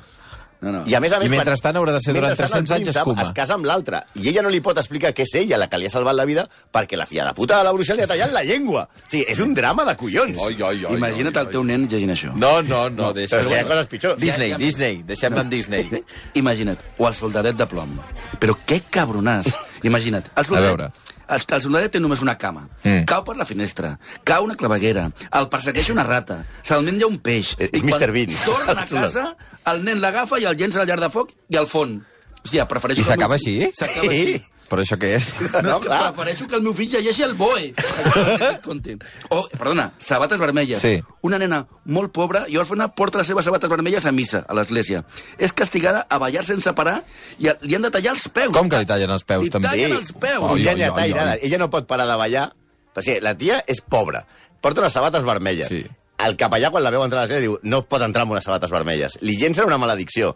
No, 0.63 0.71
no. 0.71 0.81
I 0.87 0.93
a 0.95 0.99
més 1.03 1.11
a 1.11 1.17
més... 1.19 1.27
I 1.27 1.33
mentrestant 1.35 1.75
haurà 1.75 1.91
de 1.91 1.99
ser 1.99 2.13
durant 2.15 2.31
mentrestant 2.31 2.61
el 2.61 2.67
300 2.69 2.77
anys 2.77 2.95
escuma. 2.95 3.23
Es 3.25 3.33
casa 3.35 3.57
amb 3.57 3.65
l'altre. 3.67 3.99
I 4.15 4.29
ella 4.31 4.45
no 4.45 4.51
li 4.53 4.61
pot 4.63 4.77
explicar 4.79 5.11
que 5.11 5.25
és 5.27 5.33
ella 5.35 5.57
la 5.59 5.67
que 5.67 5.75
li 5.81 5.89
ha 5.89 5.91
salvat 5.91 6.15
la 6.15 6.23
vida 6.29 6.45
perquè 6.71 6.95
la 6.95 7.03
filla 7.09 7.25
de 7.27 7.33
puta 7.35 7.57
de 7.59 7.65
la 7.67 7.73
bruixa 7.75 7.97
li 7.97 8.05
ha 8.05 8.07
tallat 8.07 8.31
la 8.31 8.45
llengua. 8.47 8.85
O 8.87 9.03
sigui, 9.11 9.25
és 9.27 9.41
un 9.43 9.51
drama 9.57 9.83
de 9.89 9.97
collons. 9.99 10.39
Ai, 10.39 10.55
ai, 10.63 10.85
ai, 10.87 10.95
Imagina't 10.95 11.35
ai, 11.35 11.43
el 11.43 11.51
teu 11.57 11.65
nen 11.67 11.83
llegint 11.91 12.15
això. 12.15 12.31
No, 12.39 12.53
no, 12.63 12.85
no, 12.95 13.11
deixa. 13.11 13.35
Però 13.35 13.43
és 13.43 13.51
que 13.51 13.57
hi 13.57 13.59
ha 13.59 13.67
coses 13.73 13.91
pitjors. 13.91 14.21
Disney, 14.23 14.53
Ja, 14.53 14.55
ja. 14.55 14.61
Disney, 14.63 15.03
deixem-ne 15.11 15.43
en 15.43 15.51
Disney. 15.51 16.03
Imagina't, 16.39 16.79
o 16.97 17.09
el 17.11 17.19
soldadet 17.19 17.59
de 17.59 17.67
plom. 17.67 17.97
Però 18.39 18.55
què 18.63 18.79
cabronàs. 18.87 19.51
Imagina't. 19.83 20.31
El 20.37 20.47
soldadet, 20.47 20.69
A 20.71 20.77
veure. 20.77 20.91
El, 21.27 21.41
el 21.55 21.61
soldadet 21.63 21.91
té 21.95 21.99
només 22.03 22.21
una 22.21 22.37
cama. 22.37 22.65
Mm. 22.83 23.05
Cau 23.09 23.23
per 23.23 23.35
la 23.39 23.45
finestra, 23.47 23.97
cau 24.27 24.43
una 24.43 24.55
claveguera, 24.59 25.05
el 25.39 25.47
persegueix 25.49 25.89
una 25.93 26.03
rata, 26.03 26.41
se'l 26.61 26.83
menja 26.83 27.07
un 27.07 27.17
peix. 27.23 27.55
És- 27.57 27.69
és 27.71 27.81
i 27.81 27.83
Mr. 27.87 28.11
Bean. 28.11 28.33
Torna 28.45 28.81
a 28.81 28.85
casa, 28.91 29.27
el 29.71 29.83
nen 29.85 30.01
l'agafa 30.03 30.39
i 30.39 30.45
el 30.49 30.57
llença 30.59 30.81
al 30.83 30.87
llar 30.87 30.99
de 30.99 31.09
foc 31.09 31.31
i 31.49 31.55
al 31.57 31.67
fon. 31.67 32.01
Hòstia, 32.43 32.65
prefereixo... 32.67 33.01
I 33.01 33.05
s'acaba 33.07 33.37
així? 33.39 33.55
S'acaba 33.73 34.09
Sí. 34.11 34.19
així. 34.19 34.43
Però 34.73 34.81
això 34.81 34.97
què 34.97 35.11
és? 35.19 35.27
No, 35.53 35.61
No, 35.61 35.75
és 35.77 35.83
que 35.83 35.87
clar. 35.91 35.99
prefereixo 36.15 36.47
que 36.49 36.55
el 36.57 36.63
meu 36.65 36.73
fill 36.73 36.89
llegeixi 36.89 37.21
el 37.27 37.35
BOE. 37.37 37.73
O, 39.29 39.47
perdona, 39.57 39.91
sabates 39.97 40.39
vermelles. 40.39 40.79
Sí. 40.81 40.95
Una 41.21 41.37
nena 41.39 41.59
molt 41.85 42.11
pobra 42.15 42.43
i 42.49 42.57
òrfana 42.57 42.87
porta 42.97 43.19
les 43.21 43.27
seves 43.29 43.45
sabates 43.45 43.69
vermelles 43.69 44.05
a 44.05 44.11
missa, 44.11 44.43
a 44.47 44.55
l'església. 44.57 45.03
És 45.37 45.53
castigada 45.53 46.05
a 46.09 46.17
ballar 46.21 46.43
sense 46.47 46.73
parar 46.73 47.01
i 47.39 47.47
a- 47.51 47.57
li 47.61 47.75
han 47.77 47.85
de 47.85 47.91
tallar 47.93 48.13
els 48.15 48.27
peus. 48.33 48.53
Com 48.55 48.69
que 48.69 48.79
li 48.81 48.85
tallen 48.89 49.11
els 49.13 49.23
peus, 49.23 49.43
Li 49.45 49.49
també? 49.53 49.67
tallen 49.69 49.93
els 49.97 50.11
peus. 50.13 50.49
Ai, 50.51 50.61
I 50.63 50.67
ai, 50.67 50.73
ella, 50.75 50.93
ai, 51.31 51.39
ella, 51.43 51.57
no 51.61 51.69
pot 51.69 51.87
parar 51.87 52.07
de 52.09 52.15
ballar. 52.17 52.47
Perquè 52.93 53.19
la 53.21 53.35
tia 53.37 53.63
és 53.67 53.81
pobra. 53.81 54.25
Porta 54.61 54.81
unes 54.81 54.93
sabates 54.93 55.23
vermelles. 55.23 55.67
Sí. 55.67 55.85
El 56.23 56.37
capellà, 56.37 56.69
quan 56.71 56.83
la 56.83 56.91
veu 56.93 57.03
entrar 57.03 57.21
a 57.21 57.25
l'església, 57.25 57.49
diu 57.49 57.57
no 57.63 57.81
pot 57.89 58.01
entrar 58.01 58.23
amb 58.23 58.31
unes 58.31 58.43
sabates 58.45 58.71
vermelles. 58.71 59.17
Li 59.21 59.35
llença 59.37 59.65
una 59.65 59.77
maledicció. 59.77 60.35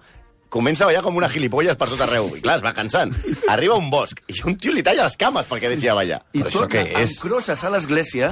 Comença 0.50 0.86
a 0.86 0.88
ballar 0.88 1.02
com 1.04 1.16
una 1.20 1.28
gilipolles 1.28 1.76
per 1.76 1.90
tot 1.92 2.00
arreu. 2.06 2.30
I 2.38 2.42
clar, 2.42 2.54
es 2.60 2.64
va 2.64 2.72
cansant. 2.74 3.12
Arriba 3.52 3.76
a 3.76 3.78
un 3.82 3.90
bosc 3.92 4.22
i 4.32 4.38
un 4.48 4.56
tio 4.56 4.72
li 4.72 4.84
talla 4.86 5.04
les 5.04 5.18
cames 5.20 5.46
perquè 5.50 5.68
deixi 5.74 5.90
de 5.90 5.96
ballar. 5.98 6.22
I 6.32 6.40
Però 6.40 6.48
això 6.48 6.62
torna 6.62 6.72
què 6.78 6.84
és? 7.02 7.16
amb 7.18 7.24
crosses 7.26 7.64
a 7.68 7.72
l'església, 7.74 8.30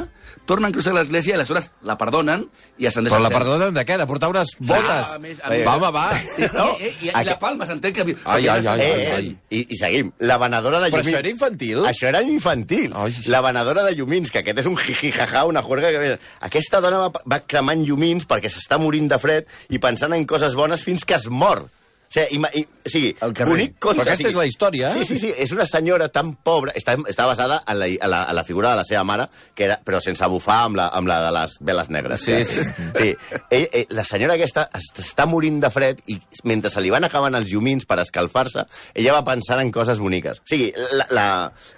torna 0.47 0.69
amb 0.69 0.77
crosses 0.77 0.93
a 0.93 0.95
l'església 0.95 1.33
i 1.33 1.35
aleshores 1.35 1.67
la 1.83 1.97
perdonen 1.99 2.45
i 2.79 2.87
ascendeix 2.87 3.11
Però 3.11 3.19
al 3.19 3.23
la 3.27 3.29
cel. 3.33 3.37
perdonen 3.39 3.73
de 3.75 3.83
què? 3.85 3.97
De 3.99 4.07
portar 4.07 4.29
unes 4.31 4.53
botes? 4.59 5.11
a 5.15 5.19
més- 5.19 5.43
a 5.43 5.49
més- 5.51 5.65
Va, 5.67 5.75
home, 5.75 5.91
va. 5.91 6.05
I, 6.37 6.47
No, 6.55 6.69
i, 6.79 6.83
i, 6.85 6.93
i 7.07 7.09
aquest- 7.09 7.27
la 7.33 7.39
palma 7.39 7.65
s'entén 7.67 7.93
que... 7.93 8.07
Ai, 8.23 8.47
ai, 8.47 8.65
ai, 8.65 8.79
Eh, 8.79 8.93
ai, 8.95 9.11
ai. 9.17 9.37
I, 9.49 9.65
I 9.69 9.75
seguim. 9.77 10.11
La 10.19 10.37
venedora 10.37 10.79
de 10.79 10.91
Però 10.95 11.03
això 11.03 11.17
era 11.19 11.29
infantil? 11.29 11.83
Això 11.91 12.07
era 12.07 12.21
infantil. 12.23 12.93
Ai. 12.95 13.13
La 13.27 13.41
venedora 13.41 13.83
de 13.83 13.93
llumins, 13.95 14.31
que 14.31 14.39
aquest 14.39 14.59
és 14.63 14.65
un 14.71 14.77
jiji-jaja, 14.77 15.43
una 15.45 15.61
juerga... 15.61 15.91
Que... 15.91 16.17
Aquesta 16.47 16.79
dona 16.79 17.09
va, 17.09 17.11
va 17.27 17.39
cremant 17.43 17.83
llumins 17.83 18.23
perquè 18.25 18.47
s'està 18.49 18.79
morint 18.79 19.07
de 19.11 19.19
fred 19.19 19.47
i 19.69 19.79
pensant 19.83 20.13
en 20.15 20.23
coses 20.25 20.55
bones 20.55 20.81
fins 20.81 21.03
que 21.03 21.15
es 21.19 21.27
mor. 21.27 21.65
Sigui, 22.15 22.37
ima, 22.37 22.49
i, 22.55 22.63
o 22.63 22.91
sigui 22.91 23.11
bonic 23.19 23.75
conte. 23.83 23.99
Però 23.99 24.05
aquesta 24.05 24.15
o 24.15 24.17
sigui, 24.21 24.29
és 24.31 24.37
la 24.39 24.45
història? 24.47 24.91
Sí, 24.95 25.03
sí, 25.09 25.17
sí. 25.19 25.31
És 25.35 25.51
una 25.51 25.65
senyora 25.67 26.07
tan 26.13 26.31
pobra... 26.47 26.71
Està, 26.79 26.95
està 27.11 27.25
basada 27.27 27.59
en 27.67 27.79
la, 27.81 27.89
en, 27.91 28.09
la, 28.11 28.21
en 28.31 28.37
la 28.37 28.45
figura 28.47 28.71
de 28.71 28.79
la 28.79 28.85
seva 28.87 29.03
mare, 29.07 29.27
que 29.55 29.67
era, 29.67 29.77
però 29.83 29.99
sense 30.03 30.29
bufar 30.31 30.61
amb 30.69 30.79
la, 30.79 30.87
amb 30.95 31.11
la 31.11 31.19
de 31.25 31.33
les 31.35 31.57
veles 31.67 31.91
negres. 31.91 32.23
Sí, 32.23 32.37
sí. 32.47 32.63
sí. 32.95 33.09
Ell, 33.49 33.67
ell, 33.67 33.91
la 33.97 34.05
senyora 34.07 34.37
aquesta 34.39 34.67
es, 34.79 34.87
està 35.03 35.27
morint 35.29 35.59
de 35.63 35.71
fred 35.73 35.99
i 36.11 36.17
mentre 36.47 36.71
se 36.71 36.83
li 36.83 36.93
van 36.93 37.07
acabant 37.07 37.35
els 37.35 37.51
llumins 37.51 37.87
per 37.89 37.99
escalfar-se, 38.03 38.65
ella 38.95 39.17
va 39.17 39.25
pensant 39.27 39.59
en 39.61 39.73
coses 39.75 39.99
boniques. 39.99 40.39
O 40.39 40.49
sigui, 40.49 40.71
la, 40.95 41.09
la, 41.11 41.27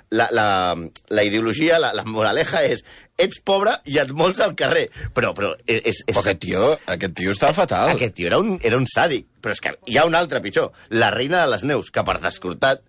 la, 0.09 0.27
la, 0.31 0.75
la 1.09 1.23
ideologia, 1.27 1.79
la, 1.79 1.91
la 1.97 2.05
moraleja 2.07 2.61
és 2.67 2.83
ets 3.17 3.41
pobre 3.43 3.73
i 3.89 3.97
et 3.99 4.11
mols 4.15 4.39
al 4.43 4.55
carrer. 4.55 4.87
Però, 5.15 5.33
però 5.37 5.53
és... 5.65 5.81
és 5.83 6.01
Però 6.13 6.23
aquest 6.23 6.41
tio, 6.45 6.71
aquest 6.93 7.17
tio 7.17 7.33
està 7.35 7.51
fatal. 7.55 7.91
aquest 7.95 8.15
tio 8.15 8.29
era 8.31 8.39
un, 8.43 8.55
era 8.63 8.77
un 8.79 8.87
sàdic. 8.87 9.27
Però 9.41 9.55
és 9.55 9.61
que 9.63 9.75
hi 9.87 9.97
ha 9.97 10.05
un 10.07 10.15
altre 10.15 10.41
pitjor. 10.43 10.71
La 10.95 11.11
reina 11.13 11.43
de 11.43 11.51
les 11.55 11.65
neus, 11.67 11.91
que 11.91 12.03
per 12.07 12.19
descortat 12.23 12.83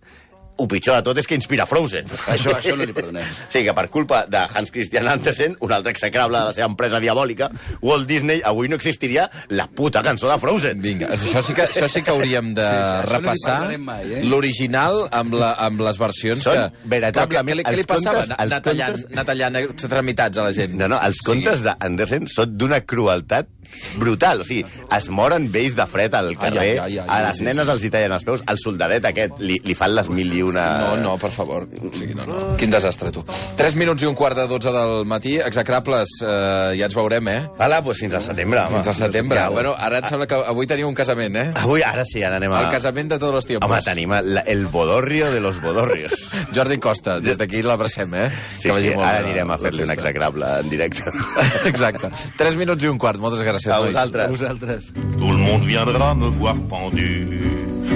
el 0.58 0.68
pitjor 0.68 0.96
de 0.98 1.02
tot 1.06 1.18
és 1.18 1.26
que 1.26 1.36
inspira 1.38 1.66
Frozen. 1.66 2.06
Això- 2.28 2.54
això 2.56 2.76
no 2.76 2.84
li 2.84 2.92
perdonem. 2.92 3.24
Sí, 3.52 3.62
que 3.64 3.72
per 3.74 3.86
culpa 3.88 4.24
de 4.28 4.40
Hans 4.54 4.70
Christian 4.74 5.08
Andersen, 5.08 5.56
un 5.60 5.72
altre 5.72 5.92
execrable 5.94 6.38
de 6.38 6.44
la 6.50 6.52
seva 6.52 6.66
empresa 6.68 7.00
diabòlica, 7.00 7.50
Walt 7.82 8.06
Disney 8.08 8.42
avui 8.44 8.68
no 8.68 8.76
existiria 8.76 9.28
la 9.48 9.66
puta 9.68 10.02
cançó 10.02 10.28
de 10.30 10.38
Frozen. 10.42 10.80
Vinga, 10.82 11.08
això 11.14 11.42
sí 11.42 11.54
que, 11.54 11.62
això 11.68 11.88
sí 11.88 12.02
que 12.02 12.10
hauríem 12.10 12.52
de 12.54 12.66
sí, 12.66 12.78
no 12.78 13.02
li 13.02 13.12
repassar 13.14 13.78
mai, 13.78 14.12
eh? 14.18 14.22
l'original 14.24 15.04
amb, 15.12 15.34
la, 15.38 15.52
amb 15.66 15.80
les 15.86 15.98
versions 16.00 16.42
Són 16.44 16.54
que... 16.58 16.88
veritablement 16.90 17.62
què, 17.62 17.64
què 17.70 17.76
li, 17.78 17.86
passava? 17.88 18.22
contes- 18.24 18.38
Anar 18.38 18.60
tallant, 18.64 18.94
contes- 18.98 19.12
anar 19.14 19.24
tallant 19.30 19.60
extremitats 19.62 20.38
a 20.38 20.46
la 20.48 20.52
gent. 20.56 20.74
No, 20.78 20.88
no, 20.90 20.98
els 21.06 21.22
contes 21.26 21.62
d'Andersen 21.64 22.28
són 22.30 22.56
d'una 22.58 22.80
crueltat 22.84 23.48
brutal. 23.98 24.42
O 24.42 24.46
sigui, 24.48 24.64
es 24.96 25.08
moren 25.12 25.48
vells 25.52 25.76
de 25.78 25.86
fred 25.90 26.14
al 26.18 26.32
carrer, 26.38 26.78
ai, 26.80 26.98
ai, 26.98 26.98
ai, 27.02 27.08
a 27.08 27.20
les 27.28 27.40
sí, 27.40 27.46
nenes 27.46 27.66
sí. 27.68 27.74
els 27.74 27.84
hi 27.84 27.92
tallen 27.94 28.14
els 28.16 28.26
peus, 28.26 28.42
al 28.46 28.60
soldadet 28.62 29.08
aquest 29.10 29.42
li, 29.44 29.58
li 29.64 29.76
fan 29.78 29.94
les 29.96 30.10
mil 30.12 30.32
i 30.34 30.42
una... 30.46 30.66
No, 30.82 30.96
no, 31.02 31.16
per 31.20 31.30
favor. 31.34 31.68
O 31.68 31.92
sigui, 31.94 32.16
no, 32.18 32.26
no. 32.28 32.40
Quin 32.60 32.72
desastre, 32.72 33.12
tu. 33.14 33.24
3 33.58 33.78
minuts 33.80 34.04
i 34.04 34.10
un 34.10 34.16
quart 34.18 34.38
de 34.38 34.46
12 34.50 34.72
del 34.74 34.94
matí. 35.08 35.36
Execrables, 35.44 36.18
eh, 36.22 36.74
ja 36.78 36.88
ens 36.88 36.96
veurem, 36.96 37.32
eh? 37.32 37.38
Vala, 37.58 37.80
doncs 37.84 38.02
fins 38.04 38.18
al 38.18 38.24
setembre, 38.26 38.62
home. 38.64 38.78
Fins 38.78 38.92
al 38.94 38.98
setembre. 39.02 39.40
Ja, 39.40 39.48
Bueno, 39.58 39.72
ara 39.74 39.98
em 39.98 40.06
sembla 40.06 40.28
que 40.30 40.36
avui 40.52 40.68
teniu 40.70 40.86
un 40.86 40.94
casament, 40.94 41.34
eh? 41.40 41.46
Avui, 41.58 41.82
ara 41.82 42.04
sí, 42.06 42.22
ara 42.22 42.36
anem 42.38 42.52
a... 42.54 42.60
El 42.66 42.70
casament 42.76 43.08
de 43.10 43.18
tots 43.18 43.40
els 43.40 43.48
tiempos. 43.48 43.66
Home, 43.66 43.80
tenim 43.82 44.12
el, 44.14 44.38
el 44.46 44.66
bodorrio 44.70 45.32
de 45.32 45.40
los 45.42 45.60
bodorrios. 45.62 46.28
Jordi 46.54 46.78
Costa, 46.78 47.18
des 47.24 47.38
d'aquí 47.40 47.62
l'abracem, 47.66 48.14
eh? 48.14 48.28
Sí, 48.60 48.70
sí, 48.70 48.92
ara 48.94 49.24
anirem 49.24 49.50
a 49.50 49.58
fer-li 49.58 49.82
un 49.82 49.90
execrable 49.94 50.46
en 50.62 50.70
directe. 50.70 51.10
Exacte. 51.72 52.12
3 52.38 52.58
minuts 52.60 52.86
i 52.86 52.92
un 52.92 53.00
quart. 53.02 53.18
Moltes 53.18 53.42
gràcies, 53.42 53.57
A. 53.66 54.26
Vosaltres. 54.28 54.78
Tout 55.18 55.30
le 55.30 55.38
monde 55.38 55.62
viendra 55.64 56.14
me 56.14 56.28
voir 56.28 56.56
pendu, 56.68 57.26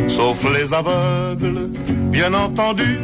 sauf 0.08 0.44
les 0.52 0.72
aveugles, 0.72 1.68
bien 2.10 2.32
entendu. 2.34 2.98